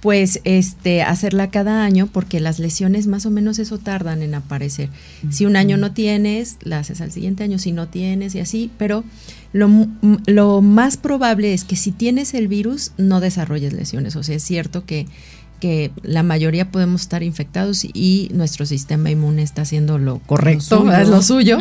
pues 0.07 0.39
este 0.45 1.01
hacerla 1.01 1.51
cada 1.51 1.83
año 1.83 2.07
porque 2.07 2.39
las 2.39 2.59
lesiones 2.59 3.07
más 3.07 3.25
o 3.25 3.29
menos 3.29 3.59
eso 3.59 3.77
tardan 3.77 4.21
en 4.21 4.35
aparecer. 4.35 4.87
Si 5.29 5.45
un 5.45 5.57
año 5.57 5.75
no 5.75 5.91
tienes, 5.91 6.55
la 6.61 6.79
haces 6.79 7.01
al 7.01 7.11
siguiente 7.11 7.43
año, 7.43 7.59
si 7.59 7.73
no 7.73 7.89
tienes 7.89 8.33
y 8.33 8.39
así, 8.39 8.71
pero 8.77 9.03
lo, 9.51 9.69
lo 10.25 10.61
más 10.61 10.95
probable 10.95 11.53
es 11.53 11.65
que 11.65 11.75
si 11.75 11.91
tienes 11.91 12.35
el 12.35 12.47
virus 12.47 12.93
no 12.97 13.19
desarrolles 13.19 13.73
lesiones, 13.73 14.15
o 14.15 14.23
sea, 14.23 14.37
es 14.37 14.43
cierto 14.43 14.85
que 14.85 15.07
que 15.59 15.91
la 16.03 16.23
mayoría 16.23 16.71
podemos 16.71 17.01
estar 17.01 17.21
infectados 17.21 17.83
y 17.83 18.29
nuestro 18.31 18.65
sistema 18.65 19.11
inmune 19.11 19.43
está 19.43 19.63
haciendo 19.63 19.97
lo 19.97 20.19
correcto, 20.19 20.89
es 20.89 21.09
lo 21.09 21.21
suyo, 21.21 21.57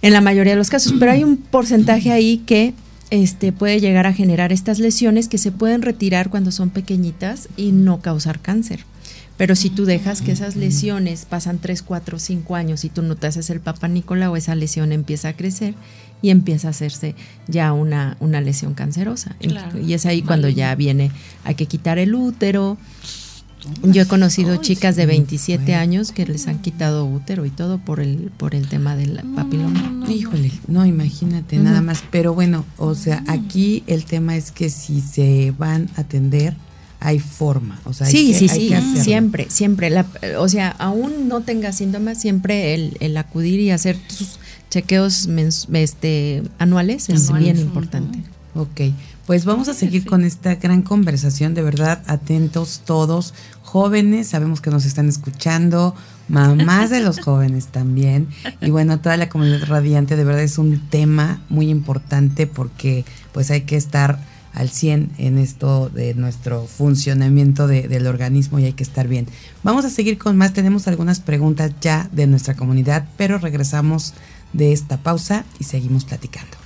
en 0.00 0.12
la 0.14 0.22
mayoría 0.22 0.54
de 0.54 0.58
los 0.58 0.70
casos, 0.70 0.94
pero 0.98 1.12
hay 1.12 1.22
un 1.22 1.36
porcentaje 1.36 2.12
ahí 2.12 2.38
que 2.46 2.72
este, 3.12 3.52
puede 3.52 3.78
llegar 3.78 4.06
a 4.06 4.14
generar 4.14 4.52
estas 4.52 4.78
lesiones 4.78 5.28
que 5.28 5.36
se 5.36 5.52
pueden 5.52 5.82
retirar 5.82 6.30
cuando 6.30 6.50
son 6.50 6.70
pequeñitas 6.70 7.50
y 7.58 7.72
no 7.72 8.00
causar 8.00 8.40
cáncer. 8.40 8.86
Pero 9.36 9.54
si 9.54 9.68
tú 9.68 9.84
dejas 9.84 10.22
que 10.22 10.32
esas 10.32 10.56
lesiones 10.56 11.26
pasan 11.26 11.58
3, 11.58 11.82
4, 11.82 12.18
5 12.18 12.56
años 12.56 12.86
y 12.86 12.88
tú 12.88 13.02
no 13.02 13.16
te 13.16 13.26
haces 13.26 13.50
el 13.50 13.60
Papa 13.60 13.90
o 14.30 14.36
esa 14.36 14.54
lesión 14.54 14.92
empieza 14.92 15.28
a 15.28 15.36
crecer 15.36 15.74
y 16.22 16.30
empieza 16.30 16.68
a 16.68 16.70
hacerse 16.70 17.14
ya 17.48 17.74
una, 17.74 18.16
una 18.18 18.40
lesión 18.40 18.72
cancerosa. 18.72 19.36
Y 19.40 19.92
es 19.92 20.06
ahí 20.06 20.22
cuando 20.22 20.48
ya 20.48 20.74
viene, 20.74 21.10
hay 21.44 21.54
que 21.54 21.66
quitar 21.66 21.98
el 21.98 22.14
útero, 22.14 22.78
yo 23.82 24.02
he 24.02 24.06
conocido 24.06 24.56
chicas 24.56 24.96
de 24.96 25.06
27 25.06 25.74
años 25.74 26.12
que 26.12 26.26
les 26.26 26.46
han 26.48 26.58
quitado 26.58 27.04
útero 27.04 27.46
y 27.46 27.50
todo 27.50 27.78
por 27.78 28.00
el 28.00 28.30
por 28.36 28.54
el 28.54 28.68
tema 28.68 28.96
del 28.96 29.20
papiloma. 29.34 30.04
Híjole, 30.08 30.50
no, 30.68 30.84
imagínate, 30.86 31.58
nada 31.58 31.80
más. 31.80 32.02
Pero 32.10 32.34
bueno, 32.34 32.64
o 32.76 32.94
sea, 32.94 33.22
aquí 33.26 33.82
el 33.86 34.04
tema 34.04 34.36
es 34.36 34.50
que 34.50 34.70
si 34.70 35.00
se 35.00 35.54
van 35.56 35.88
a 35.96 36.02
atender, 36.02 36.54
hay 37.00 37.18
forma. 37.18 37.80
O 37.84 37.92
sea, 37.92 38.06
sí, 38.06 38.34
sí, 38.34 38.48
sí, 38.48 38.72
siempre, 39.00 39.46
siempre. 39.48 39.90
La, 39.90 40.06
o 40.38 40.48
sea, 40.48 40.70
aún 40.70 41.28
no 41.28 41.40
tenga 41.40 41.72
síntomas, 41.72 42.20
siempre 42.20 42.74
el, 42.74 42.96
el 43.00 43.16
acudir 43.16 43.60
y 43.60 43.70
hacer 43.70 43.98
sus 44.08 44.38
chequeos 44.70 45.28
este, 45.72 46.42
anuales 46.58 47.08
es 47.08 47.32
bien 47.32 47.58
importante. 47.58 48.20
Ok, 48.54 48.92
pues 49.26 49.44
vamos 49.44 49.68
a 49.68 49.74
seguir 49.74 50.04
con 50.04 50.24
esta 50.24 50.56
gran 50.56 50.82
conversación, 50.82 51.54
de 51.54 51.62
verdad, 51.62 52.02
atentos 52.06 52.82
todos, 52.84 53.34
jóvenes, 53.62 54.28
sabemos 54.28 54.60
que 54.60 54.70
nos 54.70 54.84
están 54.84 55.08
escuchando, 55.08 55.94
mamás 56.28 56.90
de 56.90 57.00
los 57.00 57.20
jóvenes 57.24 57.68
también, 57.68 58.28
y 58.60 58.70
bueno, 58.70 59.00
toda 59.00 59.16
la 59.16 59.28
comunidad 59.28 59.66
radiante, 59.66 60.16
de 60.16 60.24
verdad 60.24 60.42
es 60.42 60.58
un 60.58 60.80
tema 60.90 61.40
muy 61.48 61.68
importante 61.68 62.46
porque 62.46 63.04
pues 63.32 63.50
hay 63.50 63.62
que 63.62 63.76
estar 63.76 64.18
al 64.52 64.68
100 64.68 65.12
en 65.18 65.38
esto 65.38 65.88
de 65.88 66.14
nuestro 66.14 66.66
funcionamiento 66.66 67.66
del 67.66 68.06
organismo 68.06 68.58
y 68.58 68.66
hay 68.66 68.72
que 68.74 68.82
estar 68.82 69.08
bien. 69.08 69.26
Vamos 69.62 69.84
a 69.84 69.90
seguir 69.90 70.18
con 70.18 70.36
más, 70.36 70.52
tenemos 70.52 70.88
algunas 70.88 71.20
preguntas 71.20 71.72
ya 71.80 72.08
de 72.12 72.26
nuestra 72.26 72.54
comunidad, 72.54 73.06
pero 73.16 73.38
regresamos 73.38 74.14
de 74.52 74.72
esta 74.72 74.98
pausa 74.98 75.44
y 75.58 75.64
seguimos 75.64 76.04
platicando. 76.04 76.61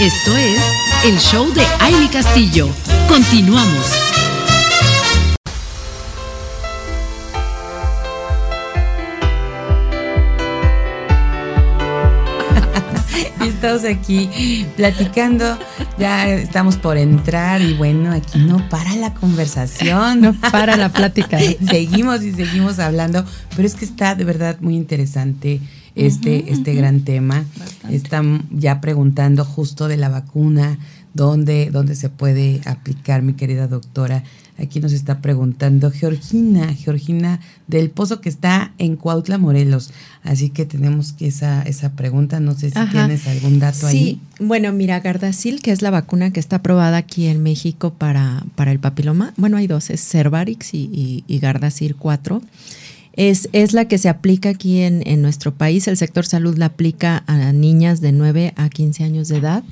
Esto 0.00 0.36
es 0.36 0.60
el 1.04 1.18
show 1.18 1.52
de 1.52 1.62
Aile 1.80 2.08
Castillo. 2.08 2.68
Continuamos. 3.08 3.90
Estamos 13.44 13.84
aquí 13.84 14.64
platicando, 14.76 15.58
ya 15.98 16.28
estamos 16.28 16.76
por 16.76 16.96
entrar 16.96 17.60
y 17.60 17.74
bueno, 17.74 18.12
aquí 18.12 18.38
no 18.38 18.68
para 18.68 18.94
la 18.94 19.14
conversación. 19.14 20.20
No 20.20 20.32
para 20.52 20.76
la 20.76 20.90
plática. 20.90 21.40
seguimos 21.68 22.22
y 22.22 22.32
seguimos 22.32 22.78
hablando, 22.78 23.24
pero 23.56 23.66
es 23.66 23.74
que 23.74 23.84
está 23.84 24.14
de 24.14 24.22
verdad 24.22 24.58
muy 24.60 24.76
interesante 24.76 25.60
este, 25.98 26.52
este 26.52 26.74
gran 26.74 27.00
tema. 27.00 27.44
Están 27.90 28.46
ya 28.50 28.80
preguntando 28.80 29.44
justo 29.44 29.88
de 29.88 29.96
la 29.96 30.08
vacuna, 30.08 30.78
dónde, 31.14 31.70
dónde 31.70 31.94
se 31.94 32.08
puede 32.08 32.60
aplicar, 32.64 33.22
mi 33.22 33.34
querida 33.34 33.66
doctora. 33.66 34.22
Aquí 34.60 34.80
nos 34.80 34.92
está 34.92 35.20
preguntando 35.20 35.92
Georgina, 35.92 36.74
Georgina 36.74 37.38
del 37.68 37.90
Pozo 37.90 38.20
que 38.20 38.28
está 38.28 38.72
en 38.78 38.96
Cuautla, 38.96 39.38
Morelos. 39.38 39.90
Así 40.24 40.50
que 40.50 40.64
tenemos 40.64 41.12
que 41.12 41.28
esa, 41.28 41.62
esa 41.62 41.92
pregunta, 41.92 42.40
no 42.40 42.54
sé 42.54 42.70
si 42.70 42.86
tienes 42.90 43.28
algún 43.28 43.60
dato 43.60 43.86
ahí. 43.86 43.96
Sí, 43.96 44.20
bueno, 44.40 44.72
mira, 44.72 44.98
Gardasil, 44.98 45.62
que 45.62 45.70
es 45.70 45.80
la 45.80 45.90
vacuna 45.90 46.32
que 46.32 46.40
está 46.40 46.56
aprobada 46.56 46.96
aquí 46.96 47.26
en 47.26 47.40
México 47.40 47.94
para, 47.94 48.44
para 48.56 48.72
el 48.72 48.80
papiloma. 48.80 49.32
Bueno, 49.36 49.58
hay 49.58 49.68
dos, 49.68 49.90
es 49.90 50.00
Cervarix 50.00 50.74
y, 50.74 50.90
y, 50.92 51.24
y 51.28 51.38
Gardasil 51.38 51.94
4 51.94 52.42
Es, 53.18 53.48
es 53.52 53.72
la 53.72 53.86
que 53.86 53.98
se 53.98 54.08
aplica 54.08 54.50
aquí 54.50 54.80
en, 54.80 55.02
en 55.04 55.22
nuestro 55.22 55.52
país. 55.52 55.88
El 55.88 55.96
sector 55.96 56.24
salud 56.24 56.56
la 56.56 56.66
aplica 56.66 57.24
a 57.26 57.52
niñas 57.52 58.00
de 58.00 58.12
9 58.12 58.54
a 58.56 58.68
15 58.68 59.02
años 59.02 59.26
de 59.26 59.38
edad. 59.38 59.64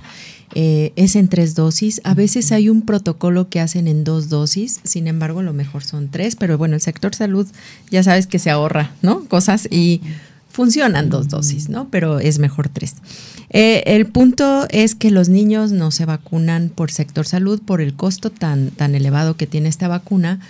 Eh, 0.55 0.93
es 0.97 1.17
en 1.17 1.29
tres 1.29 1.55
dosis. 1.55 2.01
A 2.05 2.15
veces 2.15 2.53
hay 2.53 2.69
un 2.69 2.83
protocolo 2.83 3.49
que 3.49 3.61
hacen 3.61 3.89
en 3.89 4.05
dos 4.05 4.29
dosis, 4.29 4.81
sin 4.85 5.07
embargo, 5.07 5.43
lo 5.43 5.53
mejor 5.53 5.85
son 5.85 6.09
tres, 6.09 6.37
pero 6.37 6.57
bueno, 6.57 6.75
el 6.75 6.81
sector 6.81 7.15
salud 7.15 7.47
ya 7.91 8.03
sabes 8.03 8.27
que 8.27 8.39
se 8.39 8.51
ahorra, 8.51 8.93
¿no? 9.03 9.25
Cosas 9.25 9.69
y 9.71 10.01
funcionan 10.49 11.11
dos 11.11 11.29
dosis, 11.29 11.69
¿no? 11.69 11.89
Pero 11.91 12.21
es 12.21 12.39
mejor 12.39 12.69
tres. 12.69 12.95
Eh, 13.51 13.83
el 13.87 14.07
punto 14.07 14.67
es 14.71 14.95
que 14.95 15.11
los 15.11 15.29
niños 15.29 15.73
no 15.73 15.91
se 15.91 16.05
vacunan 16.05 16.71
por 16.75 16.91
sector 16.91 17.27
salud 17.27 17.61
por 17.61 17.81
el 17.81 17.95
costo 17.95 18.31
tan, 18.31 18.71
tan 18.71 18.95
elevado 18.95 19.37
que 19.37 19.47
tiene 19.47 19.69
esta 19.69 19.89
vacuna 19.89 20.41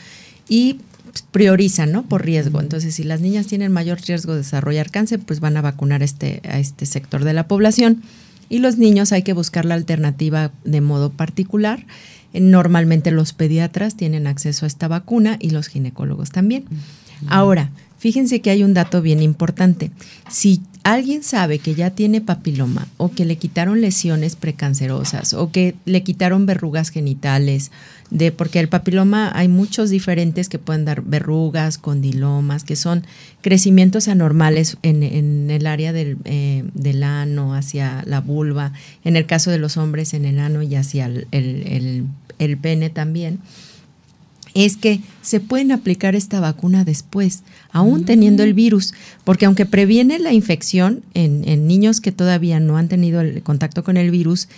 y 0.48 0.78
priorizan, 1.22 1.92
¿no? 1.92 2.04
Por 2.04 2.24
riesgo. 2.24 2.60
Entonces, 2.60 2.94
si 2.94 3.04
las 3.04 3.20
niñas 3.20 3.46
tienen 3.46 3.72
mayor 3.72 4.00
riesgo 4.00 4.32
de 4.32 4.38
desarrollar 4.38 4.90
cáncer, 4.90 5.20
pues 5.20 5.40
van 5.40 5.56
a 5.56 5.62
vacunar 5.62 6.02
este, 6.02 6.40
a 6.48 6.58
este 6.58 6.86
sector 6.86 7.24
de 7.24 7.32
la 7.32 7.48
población. 7.48 8.02
Y 8.48 8.58
los 8.58 8.78
niños 8.78 9.12
hay 9.12 9.22
que 9.22 9.32
buscar 9.32 9.64
la 9.64 9.74
alternativa 9.74 10.52
de 10.64 10.80
modo 10.80 11.10
particular. 11.10 11.86
Normalmente 12.32 13.10
los 13.10 13.32
pediatras 13.32 13.96
tienen 13.96 14.26
acceso 14.26 14.66
a 14.66 14.68
esta 14.68 14.88
vacuna 14.88 15.36
y 15.40 15.50
los 15.50 15.68
ginecólogos 15.68 16.30
también. 16.30 16.64
Ahora, 17.28 17.70
fíjense 17.98 18.40
que 18.40 18.50
hay 18.50 18.62
un 18.62 18.74
dato 18.74 19.02
bien 19.02 19.22
importante. 19.22 19.90
Si 20.28 20.60
alguien 20.86 21.24
sabe 21.24 21.58
que 21.58 21.74
ya 21.74 21.90
tiene 21.90 22.20
papiloma 22.20 22.86
o 22.96 23.10
que 23.10 23.24
le 23.24 23.38
quitaron 23.38 23.80
lesiones 23.80 24.36
precancerosas 24.36 25.34
o 25.34 25.50
que 25.50 25.74
le 25.84 26.04
quitaron 26.04 26.46
verrugas 26.46 26.90
genitales, 26.90 27.72
de 28.10 28.30
porque 28.30 28.60
el 28.60 28.68
papiloma 28.68 29.32
hay 29.34 29.48
muchos 29.48 29.90
diferentes 29.90 30.48
que 30.48 30.60
pueden 30.60 30.84
dar 30.84 31.02
verrugas, 31.02 31.76
condilomas, 31.78 32.62
que 32.62 32.76
son 32.76 33.04
crecimientos 33.40 34.06
anormales 34.06 34.76
en, 34.82 35.50
el 35.50 35.66
área 35.66 35.92
del, 35.92 36.18
eh, 36.24 36.62
del, 36.74 37.02
ano, 37.02 37.56
hacia 37.56 38.04
la 38.06 38.20
vulva, 38.20 38.72
en 39.04 39.16
el 39.16 39.26
caso 39.26 39.50
de 39.50 39.58
los 39.58 39.76
hombres 39.76 40.14
en 40.14 40.24
el 40.24 40.38
ano 40.38 40.62
y 40.62 40.76
hacia 40.76 41.06
el, 41.06 41.26
el 42.38 42.56
pene 42.58 42.90
también 42.90 43.40
es 44.64 44.78
que 44.78 45.00
se 45.20 45.38
pueden 45.38 45.70
aplicar 45.70 46.14
esta 46.14 46.40
vacuna 46.40 46.84
después, 46.84 47.42
aún 47.72 48.06
teniendo 48.06 48.42
el 48.42 48.54
virus, 48.54 48.94
porque 49.22 49.44
aunque 49.44 49.66
previene 49.66 50.18
la 50.18 50.32
infección 50.32 51.02
en, 51.12 51.66
niños 51.66 52.00
que 52.00 52.10
todavía 52.10 52.58
no 52.58 52.78
han 52.78 52.88
tenido 52.88 53.20
el 53.20 53.42
contacto 53.42 53.84
con 53.84 53.98
el 53.98 54.10
virus, 54.10 54.48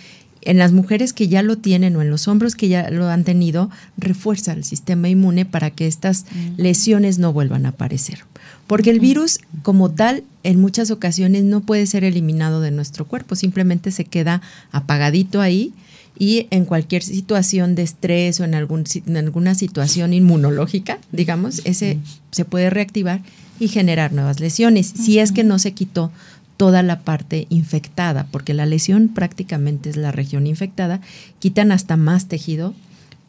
en 0.41 0.57
las 0.57 0.71
mujeres 0.71 1.11
que 1.11 1.27
ya 1.27 1.43
lo 1.43 1.57
tienen 1.57 1.97
o 1.97 2.01
en 2.01 2.09
los 2.09 2.29
hombros 2.29 2.55
que 2.55 2.69
ya 2.69 2.89
lo 2.89 3.09
han 3.09 3.25
tenido, 3.25 3.69
refuerza 3.97 4.53
el 4.53 4.63
sistema 4.63 5.09
inmune 5.09 5.43
para 5.43 5.69
que 5.69 5.85
estas 5.85 6.25
lesiones 6.55 7.19
no 7.19 7.33
vuelvan 7.33 7.65
a 7.65 7.69
aparecer. 7.69 8.19
Porque 8.67 8.91
el 8.91 9.01
virus 9.01 9.39
como 9.63 9.91
tal 9.91 10.23
en 10.43 10.61
muchas 10.61 10.91
ocasiones 10.91 11.43
no 11.43 11.59
puede 11.59 11.85
ser 11.87 12.05
eliminado 12.05 12.61
de 12.61 12.71
nuestro 12.71 13.05
cuerpo, 13.05 13.35
simplemente 13.35 13.91
se 13.91 14.05
queda 14.05 14.41
apagadito 14.71 15.41
ahí 15.41 15.73
y 16.19 16.47
en 16.51 16.65
cualquier 16.65 17.01
situación 17.01 17.73
de 17.73 17.83
estrés 17.83 18.39
o 18.41 18.43
en, 18.43 18.53
algún, 18.53 18.83
en 19.07 19.17
alguna 19.17 19.55
situación 19.55 20.13
inmunológica, 20.13 20.99
digamos, 21.13 21.61
ese 21.63 21.97
se 22.31 22.43
puede 22.43 22.69
reactivar 22.69 23.21
y 23.57 23.69
generar 23.69 24.11
nuevas 24.11 24.41
lesiones, 24.41 24.87
si 24.87 25.19
es 25.19 25.31
que 25.31 25.45
no 25.45 25.57
se 25.59 25.71
quitó 25.71 26.11
toda 26.57 26.83
la 26.83 26.99
parte 26.99 27.47
infectada, 27.49 28.27
porque 28.31 28.53
la 28.53 28.65
lesión 28.65 29.07
prácticamente 29.07 29.89
es 29.89 29.95
la 29.95 30.11
región 30.11 30.45
infectada, 30.45 30.99
quitan 31.39 31.71
hasta 31.71 31.95
más 31.95 32.27
tejido 32.27 32.73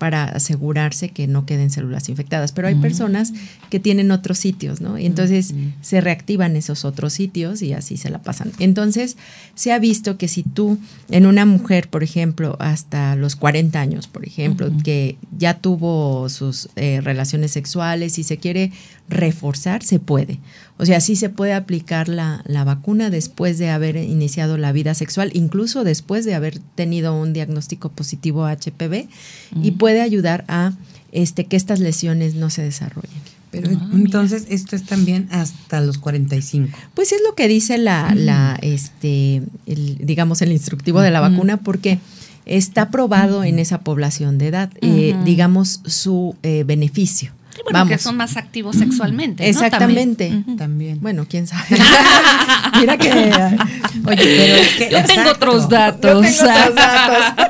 para 0.01 0.25
asegurarse 0.25 1.11
que 1.11 1.27
no 1.27 1.45
queden 1.45 1.69
células 1.69 2.09
infectadas. 2.09 2.53
Pero 2.53 2.69
hay 2.69 2.75
personas 2.77 3.35
que 3.69 3.79
tienen 3.79 4.11
otros 4.13 4.39
sitios, 4.39 4.81
¿no? 4.81 4.99
Y 4.99 5.05
entonces 5.05 5.53
se 5.83 6.01
reactivan 6.01 6.57
esos 6.57 6.87
otros 6.87 7.13
sitios 7.13 7.61
y 7.61 7.75
así 7.75 7.99
se 7.99 8.09
la 8.09 8.23
pasan. 8.23 8.51
Entonces, 8.59 9.19
se 9.55 9.73
ha 9.73 9.79
visto 9.79 10.17
que 10.17 10.27
si 10.27 10.43
tú 10.43 10.79
en 11.11 11.27
una 11.27 11.45
mujer, 11.45 11.91
por 11.91 12.03
ejemplo, 12.03 12.57
hasta 12.61 13.15
los 13.15 13.37
40 13.37 13.79
años, 13.79 14.09
por 14.09 14.27
ejemplo, 14.27 14.73
que 14.83 15.19
ya 15.37 15.59
tuvo 15.59 16.31
sus 16.31 16.71
eh, 16.77 17.03
relaciones 17.03 17.51
sexuales 17.51 18.19
y 18.19 18.23
se 18.23 18.39
quiere 18.39 18.73
reforzar, 19.11 19.83
se 19.83 19.99
puede. 19.99 20.39
O 20.81 20.87
sea, 20.87 21.01
sí 21.03 21.15
se 21.15 21.29
puede 21.29 21.53
aplicar 21.53 22.09
la, 22.09 22.43
la, 22.47 22.65
vacuna 22.65 23.11
después 23.11 23.59
de 23.59 23.69
haber 23.69 23.97
iniciado 23.97 24.57
la 24.57 24.73
vida 24.73 24.95
sexual, 24.95 25.31
incluso 25.35 25.85
después 25.85 26.25
de 26.25 26.35
haber 26.35 26.59
tenido 26.75 27.15
un 27.15 27.35
diagnóstico 27.35 27.91
positivo 27.91 28.47
HPV, 28.47 29.07
y 29.63 29.73
puede 29.73 30.01
ayudar 30.01 30.47
a 30.49 30.73
este, 31.13 31.45
que 31.45 31.57
estas 31.57 31.81
lesiones 31.81 32.35
no 32.35 32.49
se 32.49 32.63
desarrollen. 32.63 33.11
Pero 33.51 33.69
ah, 33.79 33.91
entonces 33.93 34.47
esto 34.49 34.75
es 34.75 34.87
también 34.87 35.29
hasta 35.31 35.83
los 35.83 35.99
45. 35.99 36.75
Pues 36.95 37.13
es 37.13 37.21
lo 37.29 37.35
que 37.35 37.47
dice 37.47 37.77
la, 37.77 38.15
la 38.15 38.59
este, 38.63 39.43
el, 39.67 39.99
digamos, 39.99 40.41
el 40.41 40.51
instructivo 40.51 41.03
de 41.03 41.11
la 41.11 41.21
vacuna, 41.21 41.59
porque 41.59 41.99
está 42.47 42.91
probado 42.91 43.45
en 43.45 43.59
esa 43.59 43.81
población 43.81 44.39
de 44.39 44.47
edad, 44.47 44.71
eh, 44.81 45.15
digamos, 45.27 45.83
su 45.85 46.37
eh, 46.43 46.65
beneficio 46.67 47.33
bueno, 47.65 47.87
que 47.87 47.99
son 47.99 48.17
más 48.17 48.37
activos 48.37 48.77
sexualmente. 48.77 49.49
Exactamente. 49.49 50.45
También. 50.57 50.99
Bueno, 51.01 51.27
quién 51.29 51.47
sabe. 51.47 51.65
Mira 52.81 52.97
que. 52.97 53.11
Oye, 53.11 54.17
pero 54.17 54.55
es 54.57 54.69
que. 54.75 54.91
Yo 54.91 55.05
tengo 55.05 55.31
otros 55.31 55.69
datos. 55.69 56.37
Yo 56.37 56.45
tengo 56.45 56.61
otros 56.61 56.75
datos. 56.75 57.47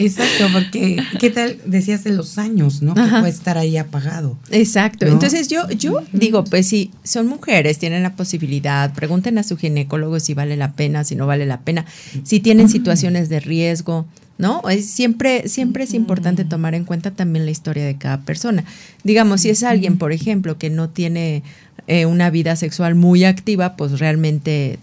Exacto, 0.00 0.46
porque 0.52 1.02
¿qué 1.18 1.30
tal 1.30 1.58
decías 1.66 2.04
de 2.04 2.12
los 2.12 2.38
años, 2.38 2.80
no? 2.80 2.94
Que 2.94 3.02
puede 3.02 3.28
estar 3.28 3.58
ahí 3.58 3.76
apagado. 3.76 4.38
Exacto. 4.50 5.06
Entonces 5.06 5.48
yo 5.48 5.68
yo 5.70 5.98
digo, 6.12 6.44
pues 6.44 6.68
si 6.68 6.90
son 7.04 7.26
mujeres, 7.26 7.78
tienen 7.78 8.02
la 8.02 8.14
posibilidad, 8.14 8.92
pregunten 8.94 9.36
a 9.38 9.42
su 9.42 9.56
ginecólogo 9.56 10.18
si 10.20 10.32
vale 10.32 10.56
la 10.56 10.72
pena, 10.72 11.04
si 11.04 11.16
no 11.16 11.26
vale 11.26 11.44
la 11.44 11.60
pena, 11.60 11.84
si 12.24 12.40
tienen 12.40 12.68
situaciones 12.68 13.28
de 13.28 13.40
riesgo, 13.40 14.06
¿no? 14.40 14.62
Es 14.68 14.90
siempre, 14.90 15.48
siempre 15.48 15.84
es 15.84 15.92
importante 15.92 16.44
tomar 16.44 16.74
en 16.74 16.84
cuenta 16.84 17.10
también 17.10 17.44
la 17.44 17.50
historia 17.50 17.84
de 17.84 17.96
cada 17.96 18.22
persona. 18.22 18.64
Digamos, 19.04 19.42
si 19.42 19.50
es 19.50 19.62
alguien, 19.62 19.98
por 19.98 20.12
ejemplo, 20.12 20.56
que 20.56 20.70
no 20.70 20.88
tiene 20.88 21.42
eh, 21.86 22.06
una 22.06 22.30
vida 22.30 22.56
sexual 22.56 22.94
muy 22.94 23.24
activa, 23.24 23.76
pues 23.76 23.98
realmente 23.98 24.78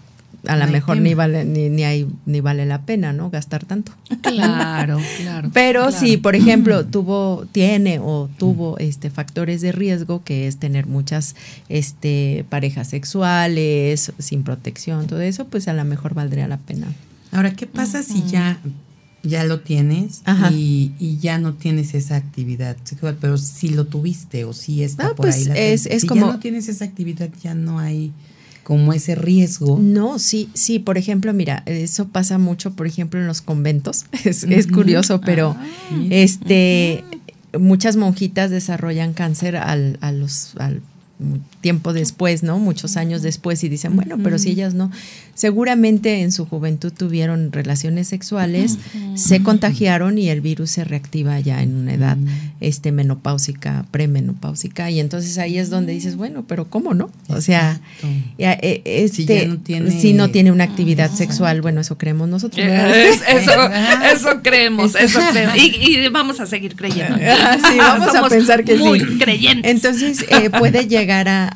a 0.46 0.56
lo 0.56 0.68
mejor 0.68 0.98
ni 0.98 1.14
vale 1.14 1.44
ni, 1.44 1.68
ni, 1.68 1.82
hay, 1.82 2.06
ni 2.24 2.40
vale 2.40 2.66
la 2.66 2.82
pena, 2.82 3.12
¿no? 3.12 3.30
Gastar 3.30 3.64
tanto. 3.64 3.92
Claro, 4.22 5.00
claro. 5.18 5.50
Pero 5.52 5.90
si, 5.90 6.16
por 6.16 6.36
ejemplo, 6.36 6.86
tuvo, 6.90 7.44
tiene 7.50 7.98
o 7.98 8.30
tuvo 8.38 8.78
este 8.78 9.10
factores 9.10 9.60
de 9.60 9.72
riesgo, 9.72 10.22
que 10.22 10.46
es 10.46 10.58
tener 10.58 10.86
muchas 10.86 11.34
este, 11.68 12.44
parejas 12.48 12.88
sexuales, 12.88 14.12
sin 14.20 14.44
protección, 14.44 15.08
todo 15.08 15.20
eso, 15.20 15.46
pues 15.46 15.66
a 15.66 15.72
lo 15.72 15.84
mejor 15.84 16.14
valdría 16.14 16.46
la 16.46 16.58
pena. 16.58 16.86
Ahora, 17.32 17.52
¿qué 17.54 17.66
pasa 17.66 18.04
si 18.04 18.22
ya 18.22 18.58
ya 19.22 19.44
lo 19.44 19.60
tienes 19.60 20.22
y, 20.52 20.92
y, 20.98 21.18
ya 21.18 21.38
no 21.38 21.54
tienes 21.54 21.94
esa 21.94 22.16
actividad 22.16 22.76
sexual, 22.84 23.16
pero 23.20 23.36
si 23.36 23.68
lo 23.70 23.86
tuviste 23.86 24.44
o 24.44 24.52
si 24.52 24.82
está 24.82 25.14
por 25.14 25.26
ahí. 25.26 25.44
Pues 25.46 25.58
es, 25.58 25.86
es 25.86 26.02
si 26.02 26.06
como, 26.06 26.26
ya 26.26 26.32
no 26.32 26.38
tienes 26.38 26.68
esa 26.68 26.84
actividad, 26.84 27.28
ya 27.42 27.54
no 27.54 27.78
hay 27.78 28.12
como 28.62 28.92
ese 28.92 29.14
riesgo. 29.14 29.78
No, 29.80 30.18
sí, 30.18 30.50
sí, 30.54 30.78
por 30.78 30.98
ejemplo, 30.98 31.32
mira, 31.32 31.62
eso 31.66 32.08
pasa 32.08 32.38
mucho, 32.38 32.74
por 32.74 32.86
ejemplo, 32.86 33.18
en 33.18 33.26
los 33.26 33.40
conventos. 33.40 34.04
Es, 34.24 34.44
es 34.44 34.66
curioso, 34.66 35.20
pero 35.20 35.56
ah, 35.58 35.66
este 36.10 37.04
muchas 37.58 37.96
monjitas 37.96 38.50
desarrollan 38.50 39.14
cáncer 39.14 39.56
al, 39.56 39.98
a 40.00 40.12
los, 40.12 40.54
al 40.58 40.82
tiempo 41.60 41.92
después, 41.92 42.42
¿no? 42.42 42.58
Muchos 42.58 42.96
años 42.96 43.22
después 43.22 43.62
y 43.64 43.68
dicen, 43.68 43.96
bueno, 43.96 44.16
pero 44.22 44.38
si 44.38 44.50
ellas 44.50 44.74
no, 44.74 44.90
seguramente 45.34 46.22
en 46.22 46.32
su 46.32 46.46
juventud 46.46 46.92
tuvieron 46.92 47.52
relaciones 47.52 48.08
sexuales, 48.08 48.78
se 49.14 49.42
contagiaron 49.42 50.18
y 50.18 50.28
el 50.28 50.40
virus 50.40 50.70
se 50.70 50.84
reactiva 50.84 51.38
ya 51.40 51.62
en 51.62 51.76
una 51.76 51.94
edad 51.94 52.18
este 52.60 52.92
menopáusica, 52.92 53.86
premenopáusica 53.90 54.90
y 54.90 55.00
entonces 55.00 55.38
ahí 55.38 55.58
es 55.58 55.70
donde 55.70 55.92
dices, 55.92 56.16
bueno, 56.16 56.44
pero 56.46 56.66
¿cómo 56.66 56.94
no? 56.94 57.10
O 57.28 57.40
sea, 57.40 57.80
eh, 58.38 58.82
este, 58.84 59.58
si, 60.00 60.12
no 60.12 60.30
tiene, 60.30 60.50
una 60.52 60.64
actividad 60.64 61.10
sexual, 61.12 61.60
bueno, 61.62 61.80
eso 61.80 61.98
creemos 61.98 62.28
nosotros. 62.28 62.66
eso, 62.66 63.52
eso 64.12 64.42
creemos, 64.42 64.94
eso 64.94 65.20
creemos. 65.30 65.56
Y, 65.56 66.08
vamos 66.08 66.40
a 66.40 66.46
seguir 66.46 66.74
creyendo. 66.74 67.16
sí, 67.16 67.78
vamos 67.78 68.14
a 68.14 68.28
pensar 68.28 68.64
que 68.64 68.76
muy 68.76 69.00
sí. 69.00 69.06
creyentes. 69.18 69.70
Entonces 69.70 70.24
eh, 70.28 70.50
puede 70.50 70.86
llegar 70.86 71.28
a, 71.28 71.52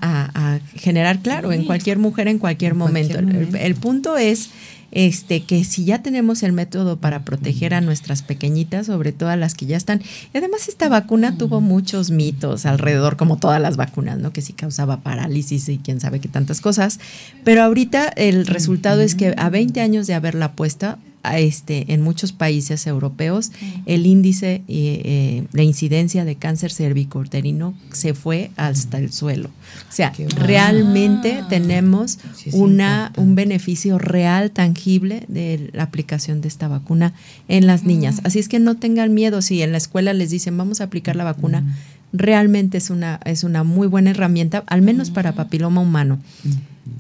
generar, 0.83 1.21
claro, 1.21 1.53
en 1.53 1.65
cualquier 1.65 1.99
mujer, 1.99 2.27
en 2.27 2.39
cualquier 2.39 2.75
momento. 2.75 3.19
El, 3.19 3.75
punto 3.77 4.17
es 4.17 4.51
este, 4.91 5.45
que 5.45 5.63
si 5.63 5.85
ya 5.85 6.03
tenemos 6.03 6.43
el 6.43 6.53
método 6.53 6.97
para 6.97 7.25
proteger 7.25 7.73
a 7.73 7.81
nuestras 7.81 8.23
pequeñitas, 8.23 8.87
sobre 8.87 9.13
todo 9.13 9.29
a 9.29 9.37
las 9.37 9.55
que 9.55 9.67
ya 9.67 9.77
están. 9.77 10.03
Y 10.35 10.39
además 10.39 10.67
esta 10.67 10.89
vacuna 10.89 11.39
tuvo 11.39 11.61
muchos 11.61 12.11
mitos 12.11 12.67
alrededor, 12.67 13.17
como 13.17 13.37
todas 13.37 13.63
las 13.63 13.77
vacunas, 13.77 14.19
¿no? 14.19 14.33
Que 14.33 14.43
si 14.43 14.55
causaba 14.55 14.99
parálisis 14.99 15.69
y 15.69 15.79
quién 15.79 16.01
sabe 16.01 16.19
qué 16.19 16.29
tantas 16.29 16.61
cosas. 16.61 16.99
Pero 17.45 17.63
ahorita 17.63 18.09
el 18.09 18.45
resultado 18.47 19.03
es 19.03 19.15
que 19.15 19.35
a 19.37 19.51
20 19.51 19.81
años 19.81 20.09
de 20.09 20.15
haberla 20.15 20.53
puesta, 20.53 20.99
este, 21.25 21.93
en 21.93 22.03
muchos 22.03 22.33
países 22.33 22.87
europeos 22.87 23.53
el 23.87 24.07
índice 24.07 24.63
eh, 24.69 25.45
de 25.53 25.65
incidencia 25.65 26.25
de 26.25 26.37
cáncer 26.37 26.73
cervicouterino 26.73 27.75
se 27.93 28.15
fue 28.15 28.51
hasta 28.57 28.99
el 28.99 29.13
suelo. 29.13 29.49
O 29.89 29.93
sea, 29.93 30.13
realmente 30.37 31.41
ah. 31.43 31.47
tenemos 31.49 32.19
una, 32.53 33.13
un 33.17 33.35
beneficio 33.35 33.99
real, 33.99 34.51
tangible 34.51 35.25
de 35.29 35.71
la 35.73 35.85
aplicación 35.85 36.41
de 36.41 36.49
esta 36.49 36.69
vacuna 36.69 37.13
en 37.49 37.67
las 37.67 37.85
niñas. 37.85 38.21
Así 38.25 38.39
es 38.39 38.49
que 38.49 38.59
no 38.59 38.77
tengan 38.77 39.15
miedo 39.15 39.43
si 39.43 39.63
en 39.63 39.73
la 39.73 39.79
escuela 39.79 40.13
les 40.13 40.31
dicen 40.31 40.57
vamos 40.57 40.81
a 40.81 40.85
aplicar 40.85 41.17
la 41.17 41.25
vacuna. 41.25 41.65
Realmente 42.13 42.79
es 42.79 42.91
una, 42.91 43.21
es 43.25 43.43
una 43.43 43.65
muy 43.65 43.87
buena 43.87 44.11
herramienta, 44.11 44.65
al 44.67 44.83
menos 44.83 45.11
para 45.11 45.33
papiloma 45.33 45.81
humano. 45.81 46.19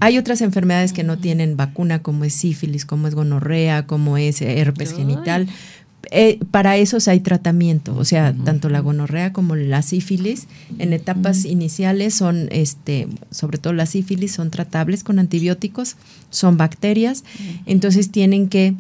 Hay 0.01 0.19
otras 0.19 0.41
enfermedades 0.41 0.93
que 0.93 1.05
no 1.05 1.19
tienen 1.19 1.57
vacuna, 1.57 2.03
como 2.03 2.25
es 2.25 2.35
sífilis, 2.35 2.85
como 2.85 3.09
es 3.09 3.15
gonorrea, 3.15 3.87
como 3.87 4.17
es 4.17 4.41
herpes 4.41 4.95
genital. 4.95 5.49
Eh, 6.11 6.41
para 6.51 6.77
esos 6.77 7.07
hay 7.09 7.21
tratamiento, 7.21 7.97
o 7.97 8.05
sea, 8.05 8.35
tanto 8.35 8.69
la 8.69 8.81
gonorrea 8.81 9.33
como 9.33 9.55
la 9.55 9.83
sífilis 9.83 10.49
en 10.79 10.93
etapas 10.93 11.45
iniciales 11.45 12.15
son, 12.15 12.49
este, 12.51 13.07
sobre 13.31 13.59
todo 13.59 13.73
la 13.73 13.87
sífilis, 13.87 14.33
son 14.33 14.51
tratables 14.51 15.05
con 15.05 15.21
antibióticos, 15.21 15.97
son 16.31 16.57
bacterias, 16.57 17.23
entonces 17.67 18.11
tienen 18.11 18.49
que 18.49 18.75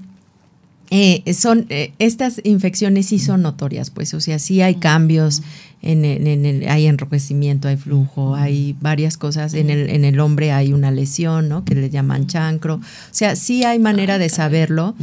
eh, 0.94 1.32
son 1.32 1.64
eh, 1.70 1.94
estas 1.98 2.42
infecciones 2.44 3.06
sí 3.06 3.18
son 3.18 3.40
notorias, 3.40 3.88
pues, 3.88 4.12
o 4.12 4.20
sea, 4.20 4.38
sí 4.38 4.60
hay 4.60 4.74
cambios 4.74 5.42
en, 5.80 6.04
el, 6.04 6.68
hay 6.68 6.86
enrojecimiento, 6.86 7.66
hay 7.66 7.78
flujo, 7.78 8.34
hay 8.34 8.76
varias 8.78 9.16
cosas. 9.16 9.54
En 9.54 9.70
el, 9.70 9.88
en 9.88 10.04
el 10.04 10.20
hombre 10.20 10.52
hay 10.52 10.74
una 10.74 10.90
lesión, 10.90 11.48
¿no? 11.48 11.64
Que 11.64 11.74
le 11.74 11.88
llaman 11.88 12.26
chancro. 12.26 12.74
O 12.74 12.80
sea, 13.10 13.36
sí 13.36 13.64
hay 13.64 13.78
manera 13.78 14.18
de 14.18 14.28
saberlo. 14.28 14.94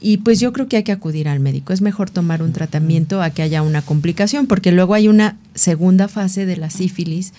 Y 0.00 0.18
pues 0.18 0.40
yo 0.40 0.52
creo 0.52 0.68
que 0.68 0.76
hay 0.76 0.82
que 0.82 0.92
acudir 0.92 1.28
al 1.28 1.40
médico. 1.40 1.72
Es 1.72 1.80
mejor 1.80 2.10
tomar 2.10 2.42
un 2.42 2.52
tratamiento 2.52 3.22
a 3.22 3.30
que 3.30 3.42
haya 3.42 3.62
una 3.62 3.82
complicación, 3.82 4.46
porque 4.46 4.72
luego 4.72 4.94
hay 4.94 5.08
una 5.08 5.36
segunda 5.54 6.08
fase 6.08 6.46
de 6.46 6.56
la 6.56 6.70
sífilis 6.70 7.32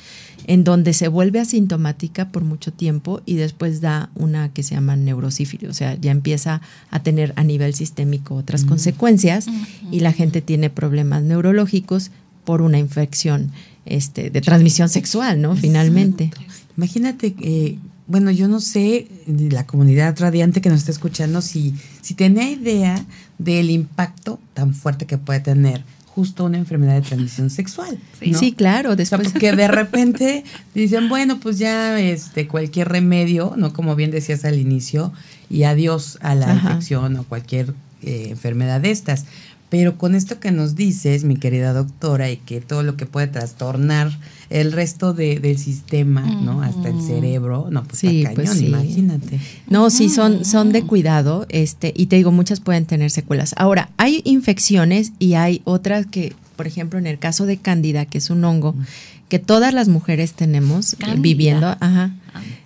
en 0.45 0.63
donde 0.63 0.93
se 0.93 1.07
vuelve 1.07 1.39
asintomática 1.39 2.29
por 2.29 2.43
mucho 2.43 2.71
tiempo 2.73 3.21
y 3.25 3.35
después 3.35 3.81
da 3.81 4.09
una 4.15 4.49
que 4.49 4.63
se 4.63 4.75
llama 4.75 4.95
neurosífilis, 4.95 5.69
o 5.69 5.73
sea, 5.73 5.95
ya 5.95 6.11
empieza 6.11 6.61
a 6.89 7.01
tener 7.01 7.33
a 7.37 7.43
nivel 7.43 7.73
sistémico 7.73 8.35
otras 8.35 8.65
consecuencias 8.65 9.47
y 9.91 10.01
la 10.01 10.11
gente 10.11 10.41
tiene 10.41 10.69
problemas 10.69 11.23
neurológicos 11.23 12.11
por 12.43 12.61
una 12.61 12.77
infección 12.77 13.51
este, 13.85 14.29
de 14.29 14.41
transmisión 14.41 14.89
sexual, 14.89 15.41
¿no? 15.41 15.55
Finalmente. 15.55 16.31
Imagínate, 16.77 17.35
eh, 17.39 17.77
bueno, 18.07 18.31
yo 18.31 18.47
no 18.47 18.59
sé, 18.59 19.07
la 19.27 19.65
comunidad 19.65 20.17
radiante 20.19 20.61
que 20.61 20.69
nos 20.69 20.79
está 20.79 20.91
escuchando, 20.91 21.41
si, 21.41 21.73
si 22.01 22.13
tiene 22.13 22.51
idea 22.51 23.05
del 23.37 23.69
impacto 23.69 24.39
tan 24.53 24.73
fuerte 24.73 25.05
que 25.05 25.17
puede 25.17 25.39
tener 25.39 25.83
justo 26.07 26.45
una 26.45 26.57
enfermedad 26.57 26.93
de 26.93 27.01
transmisión 27.01 27.49
sexual. 27.49 27.97
Sí, 28.19 28.51
claro, 28.51 28.95
después. 28.95 29.33
que 29.33 29.53
de 29.53 29.67
repente 29.67 30.43
dicen, 30.75 31.09
bueno, 31.09 31.39
pues 31.39 31.57
ya 31.57 31.99
este 31.99 32.47
cualquier 32.47 32.89
remedio, 32.89 33.55
¿no? 33.57 33.73
Como 33.73 33.95
bien 33.95 34.11
decías 34.11 34.45
al 34.45 34.59
inicio, 34.59 35.11
y 35.49 35.63
adiós 35.63 36.19
a 36.21 36.35
la 36.35 36.53
infección 36.53 37.15
o 37.17 37.23
cualquier 37.23 37.73
eh, 38.03 38.27
enfermedad 38.29 38.81
de 38.81 38.91
estas. 38.91 39.25
Pero 39.73 39.97
con 39.97 40.13
esto 40.13 40.39
que 40.39 40.51
nos 40.51 40.75
dices, 40.75 41.23
mi 41.23 41.35
querida 41.35 41.73
doctora, 41.73 42.29
y 42.29 42.37
que 42.37 42.61
todo 42.61 42.83
lo 42.83 42.95
que 42.95 43.07
puede 43.07 43.25
trastornar 43.25 44.11
el 44.51 44.71
resto 44.71 45.15
de, 45.15 45.39
del 45.39 45.57
sistema, 45.57 46.21
¿no? 46.21 46.61
Hasta 46.61 46.89
el 46.89 47.01
cerebro, 47.01 47.69
no, 47.71 47.83
pues 47.83 47.97
sí, 47.97 48.23
pues 48.35 48.51
cañón, 48.51 48.65
imagínate. 48.65 49.39
No, 49.67 49.89
sí, 49.89 50.09
son, 50.09 50.45
son 50.45 50.71
de 50.71 50.83
cuidado, 50.83 51.47
este, 51.49 51.91
y 51.95 52.05
te 52.05 52.17
digo, 52.17 52.31
muchas 52.31 52.59
pueden 52.59 52.85
tener 52.85 53.09
secuelas. 53.09 53.55
Ahora, 53.57 53.89
hay 53.97 54.21
infecciones 54.25 55.11
y 55.17 55.33
hay 55.33 55.63
otras 55.63 56.05
que, 56.05 56.35
por 56.55 56.67
ejemplo, 56.67 56.99
en 56.99 57.07
el 57.07 57.17
caso 57.17 57.47
de 57.47 57.57
Cándida, 57.57 58.05
que 58.05 58.19
es 58.19 58.29
un 58.29 58.45
hongo, 58.45 58.75
que 59.27 59.39
todas 59.39 59.73
las 59.73 59.87
mujeres 59.87 60.33
tenemos 60.33 60.93
eh, 60.93 61.15
viviendo, 61.17 61.75
ajá, 61.79 62.11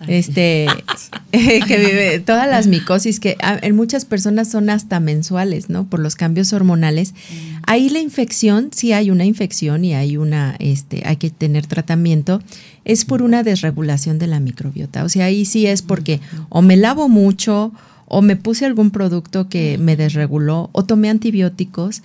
este, 0.06 0.66
que 1.32 1.76
vive 1.78 2.20
todas 2.20 2.48
las 2.48 2.66
micosis 2.66 3.20
que 3.20 3.36
en 3.62 3.76
muchas 3.76 4.04
personas 4.04 4.50
son 4.50 4.70
hasta 4.70 5.00
mensuales, 5.00 5.68
¿no? 5.68 5.84
Por 5.84 6.00
los 6.00 6.14
cambios 6.14 6.52
hormonales. 6.52 7.12
Mm. 7.12 7.62
Ahí 7.66 7.88
la 7.90 8.00
infección, 8.00 8.70
si 8.72 8.92
hay 8.92 9.10
una 9.10 9.24
infección 9.24 9.84
y 9.84 9.94
hay 9.94 10.16
una, 10.16 10.56
este, 10.58 11.02
hay 11.06 11.16
que 11.16 11.30
tener 11.30 11.66
tratamiento, 11.66 12.42
es 12.84 13.04
por 13.04 13.22
una 13.22 13.42
desregulación 13.42 14.18
de 14.18 14.26
la 14.26 14.40
microbiota. 14.40 15.04
O 15.04 15.08
sea, 15.08 15.26
ahí 15.26 15.44
sí 15.44 15.66
es 15.66 15.82
porque 15.82 16.20
o 16.48 16.62
me 16.62 16.76
lavo 16.76 17.08
mucho 17.08 17.72
o 18.06 18.22
me 18.22 18.36
puse 18.36 18.64
algún 18.64 18.90
producto 18.90 19.48
que 19.48 19.76
me 19.78 19.96
desreguló 19.96 20.70
o 20.72 20.84
tomé 20.84 21.10
antibióticos 21.10 22.02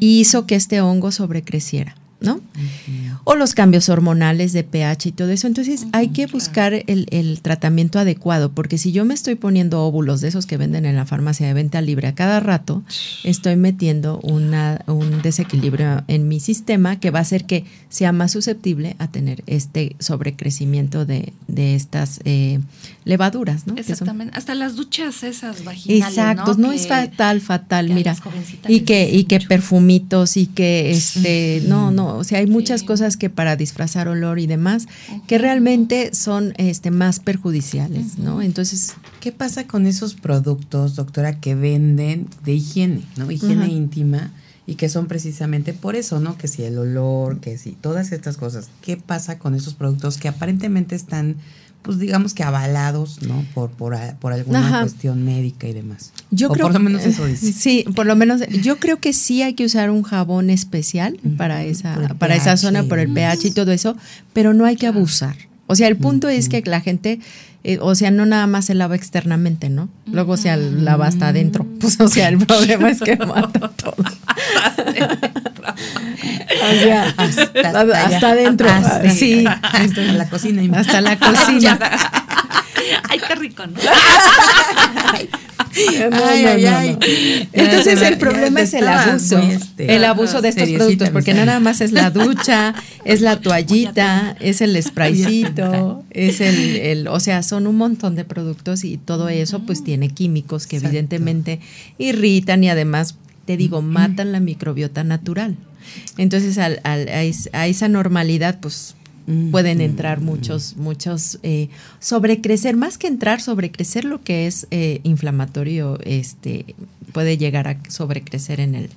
y 0.00 0.20
hizo 0.20 0.46
que 0.46 0.54
este 0.54 0.80
hongo 0.80 1.10
sobrecreciera. 1.10 1.96
¿no? 2.20 2.40
O 3.28 3.34
los 3.34 3.54
cambios 3.54 3.88
hormonales 3.88 4.52
de 4.52 4.62
pH 4.62 5.08
y 5.08 5.12
todo 5.12 5.30
eso. 5.30 5.48
Entonces 5.48 5.88
hay 5.90 6.10
que 6.10 6.26
buscar 6.26 6.72
el, 6.72 7.40
tratamiento 7.42 7.98
adecuado, 7.98 8.52
porque 8.52 8.78
si 8.78 8.92
yo 8.92 9.04
me 9.04 9.14
estoy 9.14 9.34
poniendo 9.34 9.82
óvulos 9.82 10.20
de 10.20 10.28
esos 10.28 10.46
que 10.46 10.56
venden 10.56 10.86
en 10.86 10.94
la 10.94 11.06
farmacia 11.06 11.48
de 11.48 11.52
venta 11.52 11.80
libre 11.80 12.06
a 12.06 12.14
cada 12.14 12.38
rato, 12.38 12.84
estoy 13.24 13.56
metiendo 13.56 14.20
una, 14.20 14.84
un 14.86 15.22
desequilibrio 15.22 16.04
en 16.06 16.28
mi 16.28 16.38
sistema 16.38 17.00
que 17.00 17.10
va 17.10 17.18
a 17.18 17.22
hacer 17.22 17.46
que 17.46 17.64
sea 17.88 18.12
más 18.12 18.30
susceptible 18.30 18.94
a 19.00 19.08
tener 19.08 19.42
este 19.48 19.96
sobrecrecimiento 19.98 21.04
de, 21.04 21.32
de 21.48 21.74
estas 21.74 22.20
eh, 22.24 22.60
levaduras, 23.06 23.68
¿no? 23.68 23.76
Exactamente. 23.76 24.36
Hasta 24.36 24.56
las 24.56 24.74
duchas 24.74 25.22
esas 25.22 25.62
vaginales. 25.62 26.08
Exacto, 26.08 26.56
no, 26.58 26.72
es 26.72 26.88
fatal, 26.88 27.40
fatal, 27.40 27.88
mira. 27.90 28.16
Y 28.66 28.80
que, 28.80 29.08
y 29.08 29.24
que 29.24 29.38
perfumitos 29.38 30.36
y 30.36 30.48
que 30.48 30.90
este, 30.90 31.62
no, 31.68 31.92
no 31.92 32.16
o 32.16 32.24
sea, 32.24 32.40
hay 32.40 32.48
muchas 32.48 32.82
cosas 32.82 33.16
que 33.16 33.30
para 33.30 33.54
disfrazar 33.54 34.08
olor 34.08 34.40
y 34.40 34.48
demás 34.48 34.88
que 35.28 35.38
realmente 35.38 36.14
son 36.14 36.52
este 36.56 36.90
más 36.90 37.20
perjudiciales, 37.20 38.18
¿no? 38.18 38.42
Entonces, 38.42 38.94
¿qué 39.20 39.30
pasa 39.30 39.68
con 39.68 39.86
esos 39.86 40.14
productos, 40.14 40.96
doctora, 40.96 41.38
que 41.38 41.54
venden 41.54 42.26
de 42.44 42.54
higiene, 42.54 43.02
¿no? 43.16 43.30
Higiene 43.30 43.68
íntima 43.68 44.32
y 44.66 44.74
que 44.74 44.88
son 44.88 45.06
precisamente 45.06 45.72
por 45.74 45.94
eso, 45.94 46.18
¿no? 46.18 46.36
Que 46.36 46.48
si 46.48 46.64
el 46.64 46.76
olor, 46.76 47.38
que 47.38 47.56
si 47.56 47.70
todas 47.70 48.10
estas 48.10 48.36
cosas. 48.36 48.68
¿Qué 48.82 48.96
pasa 48.96 49.38
con 49.38 49.54
esos 49.54 49.74
productos 49.74 50.18
que 50.18 50.26
aparentemente 50.26 50.96
están 50.96 51.36
pues 51.82 51.98
digamos 51.98 52.34
que 52.34 52.42
avalados, 52.42 53.22
¿no? 53.22 53.44
Por, 53.54 53.70
por, 53.70 53.96
por 54.18 54.32
alguna 54.32 54.80
cuestión 54.80 55.24
médica 55.24 55.68
y 55.68 55.72
demás. 55.72 56.12
Yo 56.30 56.48
creo, 56.50 56.66
por 56.66 56.72
lo 56.74 56.80
menos 56.80 57.04
eso 57.04 57.26
dice. 57.26 57.52
Sí, 57.52 57.84
por 57.94 58.06
lo 58.06 58.16
menos 58.16 58.40
yo 58.62 58.78
creo 58.78 58.98
que 58.98 59.12
sí 59.12 59.42
hay 59.42 59.54
que 59.54 59.64
usar 59.64 59.90
un 59.90 60.02
jabón 60.02 60.50
especial 60.50 61.18
para 61.36 61.62
esa, 61.62 62.14
para 62.18 62.34
esa 62.34 62.56
zona, 62.56 62.82
por 62.82 62.98
el 62.98 63.12
pH 63.12 63.46
y 63.46 63.50
todo 63.52 63.70
eso, 63.70 63.96
pero 64.32 64.52
no 64.52 64.64
hay 64.64 64.76
que 64.76 64.86
abusar. 64.86 65.36
O 65.68 65.74
sea, 65.74 65.88
el 65.88 65.96
punto 65.96 66.28
es 66.28 66.48
que 66.48 66.62
la 66.64 66.80
gente, 66.80 67.20
eh, 67.68 67.78
o 67.80 67.96
sea, 67.96 68.12
no 68.12 68.26
nada 68.26 68.46
más 68.46 68.66
se 68.66 68.74
lava 68.74 68.94
externamente, 68.94 69.68
¿no? 69.68 69.88
Luego 70.06 70.36
se 70.36 70.56
lava 70.56 71.08
hasta 71.08 71.28
adentro. 71.28 71.66
Pues, 71.80 72.00
o 72.00 72.08
sea, 72.08 72.28
el 72.28 72.38
problema 72.38 72.90
es 72.90 73.00
que 73.00 73.16
mata 73.26 73.68
todo. 73.68 73.96
hasta, 77.18 78.30
adentro. 78.30 78.68
sí, 79.12 79.44
hasta 79.62 80.00
la 80.00 80.28
cocina. 80.28 80.78
Hasta 80.78 81.00
la 81.00 81.18
cocina. 81.18 81.78
Ay, 83.08 83.20
qué 83.26 83.34
rico, 83.34 83.66
¿no? 83.66 83.74
Entonces 87.52 88.02
el 88.02 88.18
problema 88.18 88.60
es 88.60 88.74
el 88.74 88.86
abuso, 88.86 89.38
este, 89.38 89.94
el 89.94 90.04
abuso 90.04 90.40
de 90.42 90.48
estos 90.48 90.68
productos, 90.68 91.10
porque 91.10 91.34
no 91.34 91.44
nada 91.44 91.60
más 91.60 91.80
es 91.80 91.92
la 91.92 92.10
ducha, 92.16 92.74
es 93.04 93.20
la 93.20 93.40
toallita, 93.40 94.36
es 94.40 94.60
el 94.60 94.80
spraycito, 94.82 96.04
es 96.10 96.40
el, 96.40 96.76
el, 96.76 97.08
o 97.08 97.20
sea, 97.20 97.42
son 97.42 97.66
un 97.66 97.76
montón 97.76 98.16
de 98.16 98.24
productos 98.24 98.84
y 98.84 98.96
todo 98.96 99.28
eso 99.28 99.60
pues 99.60 99.84
tiene 99.84 100.08
químicos 100.10 100.66
que 100.66 100.76
evidentemente 100.76 101.60
irritan 101.98 102.64
y 102.64 102.70
además, 102.70 103.16
te 103.44 103.56
digo, 103.56 103.82
matan 103.82 104.32
la 104.32 104.40
microbiota 104.40 105.04
natural. 105.04 105.56
Entonces, 106.18 106.58
al, 106.58 106.80
al, 106.84 107.08
a, 107.08 107.66
esa 107.66 107.88
normalidad, 107.88 108.58
pues 108.60 108.94
pueden 109.50 109.80
entrar 109.80 110.20
muchos, 110.20 110.76
muchos, 110.76 111.38
eh, 111.42 111.68
sobrecrecer, 111.98 112.76
más 112.76 112.96
que 112.96 113.08
entrar, 113.08 113.40
sobrecrecer 113.40 114.04
lo 114.04 114.22
que 114.22 114.46
es 114.46 114.68
eh, 114.70 115.00
inflamatorio, 115.02 115.98
este, 116.04 116.76
puede 117.12 117.36
llegar 117.36 117.66
a 117.66 117.78
sobrecrecer 117.88 118.60
en 118.60 118.74
el, 118.74 118.90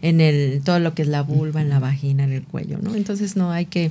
en 0.00 0.20
el, 0.20 0.62
todo 0.64 0.78
lo 0.78 0.94
que 0.94 1.02
es 1.02 1.08
la 1.08 1.22
vulva, 1.22 1.60
en 1.62 1.68
la 1.68 1.80
vagina, 1.80 2.24
en 2.24 2.32
el 2.32 2.42
cuello, 2.42 2.78
¿no? 2.80 2.94
Entonces 2.94 3.36
no 3.36 3.50
hay 3.50 3.66
que 3.66 3.90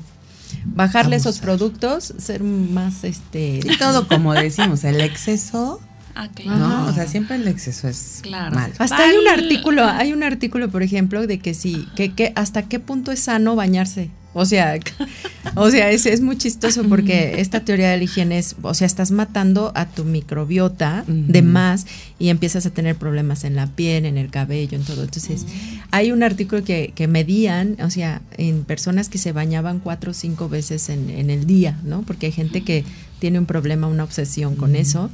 bajarle 0.65 1.17
esos 1.17 1.39
productos, 1.39 2.13
ser 2.17 2.43
más, 2.43 3.03
este. 3.03 3.59
Y 3.63 3.77
todo 3.77 4.07
como 4.09 4.33
decimos, 4.33 4.83
el 4.83 5.01
exceso 5.01 5.81
Ah, 6.15 6.29
claro. 6.33 6.59
No, 6.59 6.87
o 6.87 6.93
sea, 6.93 7.07
siempre 7.07 7.35
el 7.35 7.47
exceso 7.47 7.87
es 7.87 8.19
claro. 8.21 8.55
malo. 8.55 8.73
Hasta 8.77 8.97
hay 8.97 9.15
un 9.15 9.27
artículo, 9.27 9.85
hay 9.85 10.13
un 10.13 10.23
artículo, 10.23 10.69
por 10.69 10.83
ejemplo, 10.83 11.25
de 11.27 11.39
que 11.39 11.53
sí, 11.53 11.87
que, 11.95 12.13
que 12.13 12.33
hasta 12.35 12.63
qué 12.63 12.79
punto 12.79 13.11
es 13.11 13.21
sano 13.21 13.55
bañarse 13.55 14.09
O 14.33 14.45
sea, 14.45 14.77
o 15.55 15.69
sea, 15.69 15.91
es, 15.91 16.05
es 16.05 16.21
muy 16.21 16.37
chistoso 16.37 16.83
porque 16.83 17.39
esta 17.39 17.61
teoría 17.61 17.89
de 17.91 17.97
la 17.97 18.03
higiene 18.03 18.37
es, 18.39 18.55
o 18.61 18.73
sea, 18.73 18.87
estás 18.87 19.11
matando 19.11 19.71
a 19.75 19.85
tu 19.85 20.03
microbiota 20.03 21.03
de 21.07 21.41
más 21.41 21.85
y 22.19 22.29
empiezas 22.29 22.65
a 22.65 22.69
tener 22.69 22.95
problemas 22.95 23.43
en 23.43 23.55
la 23.55 23.67
piel, 23.67 24.05
en 24.05 24.17
el 24.17 24.29
cabello, 24.29 24.77
en 24.77 24.83
todo. 24.83 25.03
Entonces, 25.03 25.45
hay 25.91 26.11
un 26.11 26.23
artículo 26.23 26.63
que, 26.63 26.93
que 26.95 27.07
medían, 27.07 27.77
o 27.81 27.89
sea, 27.89 28.21
en 28.37 28.63
personas 28.63 29.09
que 29.09 29.17
se 29.17 29.31
bañaban 29.31 29.79
cuatro 29.79 30.11
o 30.11 30.13
cinco 30.13 30.49
veces 30.49 30.89
en, 30.89 31.09
en 31.09 31.29
el 31.29 31.45
día, 31.45 31.79
¿no? 31.83 32.01
Porque 32.03 32.27
hay 32.27 32.31
gente 32.31 32.61
que 32.61 32.83
tiene 33.19 33.37
un 33.37 33.45
problema, 33.45 33.87
una 33.87 34.03
obsesión 34.03 34.55
con 34.55 34.75
eso. 34.75 35.09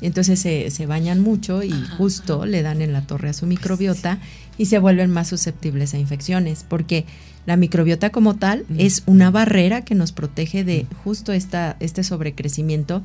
Entonces 0.00 0.40
se, 0.40 0.70
se, 0.70 0.86
bañan 0.86 1.20
mucho 1.20 1.62
y 1.62 1.72
justo 1.98 2.46
le 2.46 2.62
dan 2.62 2.80
en 2.82 2.92
la 2.92 3.02
torre 3.02 3.28
a 3.28 3.32
su 3.32 3.46
microbiota 3.46 4.18
y 4.60 4.66
se 4.66 4.78
vuelven 4.78 5.10
más 5.10 5.26
susceptibles 5.26 5.94
a 5.94 5.98
infecciones, 5.98 6.66
porque 6.68 7.06
la 7.46 7.56
microbiota 7.56 8.10
como 8.10 8.36
tal 8.36 8.66
es 8.76 9.02
una 9.06 9.30
barrera 9.30 9.82
que 9.82 9.94
nos 9.94 10.12
protege 10.12 10.62
de 10.62 10.86
justo 11.02 11.32
esta, 11.32 11.76
este 11.80 12.04
sobrecrecimiento 12.04 13.02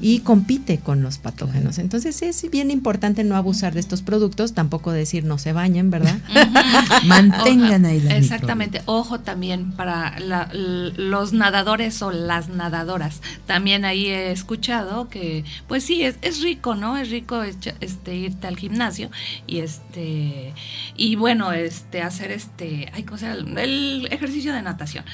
y 0.00 0.20
compite 0.20 0.78
con 0.78 1.02
los 1.02 1.18
patógenos. 1.18 1.78
Entonces 1.78 2.22
es 2.22 2.48
bien 2.48 2.70
importante 2.70 3.24
no 3.24 3.34
abusar 3.34 3.74
de 3.74 3.80
estos 3.80 4.02
productos, 4.02 4.54
tampoco 4.54 4.92
decir 4.92 5.24
no 5.24 5.38
se 5.38 5.52
bañen, 5.52 5.90
¿verdad? 5.90 6.18
Mantengan 7.06 7.84
ahí 7.84 8.00
la 8.00 8.16
Exactamente. 8.16 8.82
Ojo 8.86 9.18
también 9.18 9.72
para 9.72 10.16
los 10.20 11.32
nadadores 11.32 12.00
o 12.02 12.12
las 12.12 12.48
nadadoras. 12.48 13.20
También 13.46 13.84
ahí 13.84 14.06
he 14.06 14.30
escuchado 14.30 15.08
que, 15.08 15.44
pues 15.66 15.82
sí, 15.82 16.04
es, 16.04 16.16
es 16.22 16.42
rico, 16.42 16.76
¿no? 16.76 16.96
Es 16.96 17.10
rico 17.10 17.42
este 17.42 18.14
irte 18.14 18.46
al 18.46 18.56
gimnasio 18.56 19.10
y 19.48 19.58
este 19.58 20.54
y 20.96 21.16
bueno, 21.16 21.52
este 21.52 22.02
hacer 22.02 22.30
este, 22.30 22.90
hay 22.92 23.02
cosas, 23.04 23.38
el 23.38 24.08
ejercicio 24.10 24.52
de 24.52 24.62
natación. 24.62 25.04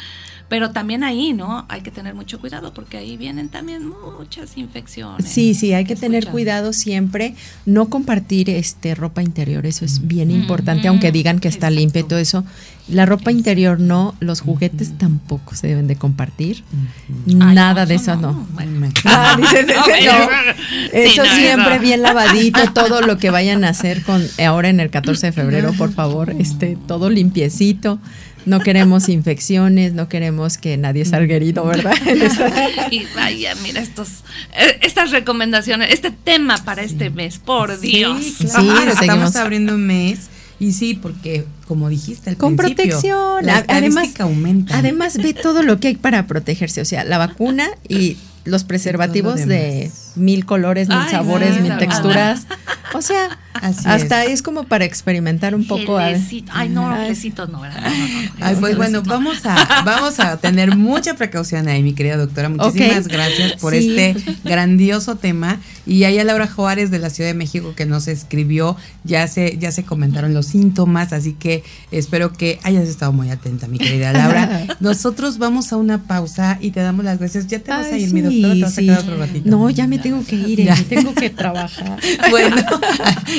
Pero 0.51 0.73
también 0.73 1.05
ahí, 1.05 1.33
¿no? 1.33 1.65
Hay 1.69 1.81
que 1.81 1.93
tener 1.93 2.17
mucho 2.17 2.41
cuidado 2.41 2.75
porque 2.75 2.97
ahí 2.97 3.17
vienen 3.17 3.49
también 3.49 3.89
muchas 4.19 4.57
infecciones. 4.57 5.31
Sí, 5.31 5.55
sí, 5.55 5.73
hay 5.75 5.85
que 5.85 5.95
tener 5.95 6.27
cuidado 6.27 6.73
siempre. 6.73 7.37
No 7.67 7.89
compartir 7.89 8.51
este 8.51 8.97
ropa 8.97 9.23
interior, 9.23 9.65
eso 9.65 9.85
es 9.85 10.09
bien 10.09 10.33
importante, 10.33 10.89
aunque 10.89 11.13
digan 11.13 11.39
que 11.39 11.47
está 11.47 11.71
limpia 11.71 12.01
y 12.01 12.03
todo 12.03 12.19
eso. 12.19 12.45
La 12.89 13.07
ropa 13.07 13.31
interior 13.31 13.79
no, 13.79 14.17
los 14.19 14.41
juguetes 14.41 14.99
tampoco 14.99 15.55
se 15.55 15.69
deben 15.69 15.87
de 15.87 15.95
compartir. 15.95 16.65
Nada 17.27 17.87
de 17.87 17.95
eso 17.95 18.17
no. 18.17 18.49
Ah, 19.05 19.37
dices, 19.39 19.67
Eso 20.93 21.23
siempre 21.27 21.79
bien 21.79 22.03
lavadito, 22.03 22.61
todo 22.75 23.03
lo 23.03 23.19
que 23.19 23.31
vayan 23.31 23.63
a 23.63 23.69
hacer 23.69 24.03
con 24.03 24.27
ahora 24.45 24.69
en 24.69 24.81
el 24.81 24.91
14 24.91 25.27
de 25.27 25.33
febrero, 25.33 25.73
por 25.75 25.93
favor, 25.93 26.35
este 26.37 26.77
todo 26.89 27.09
limpiecito 27.09 28.01
no 28.47 28.61
queremos 28.61 29.09
infecciones, 29.09 29.93
no 29.93 30.09
queremos 30.09 30.59
que 30.59 30.77
nadie 30.77 31.05
salga 31.05 31.37
herido, 31.37 31.65
¿verdad? 31.65 31.95
y 32.91 33.05
vaya, 33.15 33.55
mira 33.63 33.81
estos, 33.81 34.09
eh, 34.57 34.79
estas 34.83 35.11
recomendaciones, 35.11 35.93
este 35.93 36.11
tema 36.11 36.57
para 36.65 36.83
este 36.83 37.11
mes, 37.11 37.39
por 37.39 37.79
Dios. 37.81 38.23
Sí, 38.39 38.47
claro, 38.47 38.91
estamos 38.91 39.37
abriendo 39.37 39.75
un 39.75 39.87
mes. 39.87 40.29
Y 40.59 40.73
sí, 40.73 40.93
porque 40.93 41.47
como 41.67 41.89
dijiste 41.89 42.29
al 42.29 42.37
Con 42.37 42.55
protección, 42.57 43.49
además, 43.49 44.09
aumenta. 44.19 44.77
además 44.77 45.17
ve 45.17 45.33
todo 45.33 45.63
lo 45.63 45.81
que 45.81 45.89
hay 45.89 45.97
para 45.97 46.27
protegerse, 46.27 46.83
o 46.83 46.85
sea, 46.85 47.03
la 47.05 47.17
vacuna 47.17 47.67
y 47.89 48.19
los 48.45 48.65
preservativos 48.65 49.47
de 49.47 49.91
mil 50.17 50.45
colores, 50.45 50.89
mil 50.89 51.09
sabores, 51.11 51.61
mil 51.61 51.77
texturas. 51.79 52.47
O 52.93 53.03
sea, 53.03 53.39
hasta 53.55 54.25
es. 54.25 54.43
como 54.43 54.65
para 54.65 54.85
experimentar 54.85 55.55
un 55.55 55.67
poco. 55.67 55.99
Ay, 55.99 56.69
no, 56.69 56.89
no, 56.89 56.97
no, 57.49 57.63
Ay, 58.41 58.57
pues 58.59 58.77
bueno, 58.77 59.03
vamos 59.03 59.45
a, 59.45 59.83
vamos 59.85 60.19
a 60.19 60.39
tener 60.39 60.77
mucha 60.77 61.15
precaución 61.15 61.69
ahí, 61.69 61.83
mi 61.83 61.93
querida 61.93 62.17
doctora. 62.17 62.49
Muchísimas 62.49 63.07
gracias 63.07 63.53
por 63.61 63.75
este 63.75 64.17
grandioso 64.45 65.17
tema. 65.17 65.61
Y 65.87 66.05
ahí 66.05 66.19
a 66.19 66.25
Laura 66.25 66.47
Juárez 66.47 66.91
de 66.91 66.99
la 66.99 67.11
Ciudad 67.11 67.31
de 67.31 67.35
México 67.35 67.75
que 67.77 67.87
nos 67.87 68.07
escribió, 68.09 68.77
ya 69.05 69.27
se, 69.29 69.57
ya 69.59 69.73
se 69.73 69.85
comentaron 69.85 70.35
los 70.35 70.47
síntomas, 70.47 71.13
así 71.13 71.33
que 71.33 71.65
espero 71.91 72.33
que 72.33 72.61
hayas 72.63 72.89
estado 72.89 73.13
muy 73.13 73.31
atenta, 73.31 73.67
mi 73.67 73.79
querida 73.79 74.13
Laura. 74.13 74.67
Nosotros 74.81 75.39
vamos 75.39 75.73
a 75.73 75.77
una 75.77 76.03
pausa 76.05 76.59
y 76.61 76.71
te 76.71 76.81
damos 76.81 77.05
las 77.05 77.19
gracias. 77.19 77.47
Ya 77.47 77.61
te 77.61 77.71
vas 77.71 77.87
a 77.87 77.99
ir, 77.99 78.13
mi 78.13 78.21
doctora, 78.21 78.55
te 78.55 78.63
vas 78.63 78.79
a 78.79 78.81
quedar 78.81 78.99
otro 79.01 79.17
ratito. 79.17 79.49
No, 79.49 79.71
ya 79.71 79.87
me 79.87 79.99
tengo 80.01 80.25
que 80.25 80.37
ir, 80.37 80.65
ya. 80.65 80.77
tengo 80.89 81.15
que 81.15 81.31
trabajar. 81.31 81.99
bueno, 82.31 82.57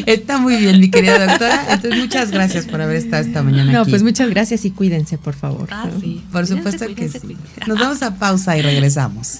está 0.05 0.37
muy 0.37 0.57
bien, 0.57 0.79
mi 0.79 0.89
querida 0.89 1.25
doctora. 1.25 1.65
Entonces, 1.69 1.99
muchas 1.99 2.31
gracias 2.31 2.65
por 2.65 2.81
haber 2.81 2.97
estado 2.97 3.23
esta 3.23 3.43
mañana 3.43 3.71
no, 3.71 3.85
pues 3.85 4.03
muchas 4.03 4.29
gracias 4.29 4.65
y 4.65 4.71
cuídense, 4.71 5.17
por 5.17 5.33
favor. 5.33 5.67
Ah, 5.71 5.89
sí. 5.99 6.23
Por 6.31 6.47
supuesto 6.47 6.85
que 6.95 7.09
sí. 7.09 7.37
Nos 7.67 7.79
vamos 7.79 8.01
a 8.01 8.15
pausa 8.15 8.57
y 8.57 8.61
regresamos. 8.61 9.39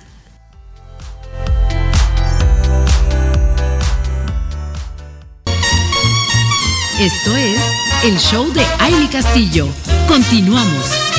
Esto 7.00 7.36
es 7.36 7.60
el 8.04 8.20
show 8.20 8.54
de 8.54 8.64
Aile 8.80 9.10
Castillo. 9.10 9.68
Continuamos. 10.08 11.11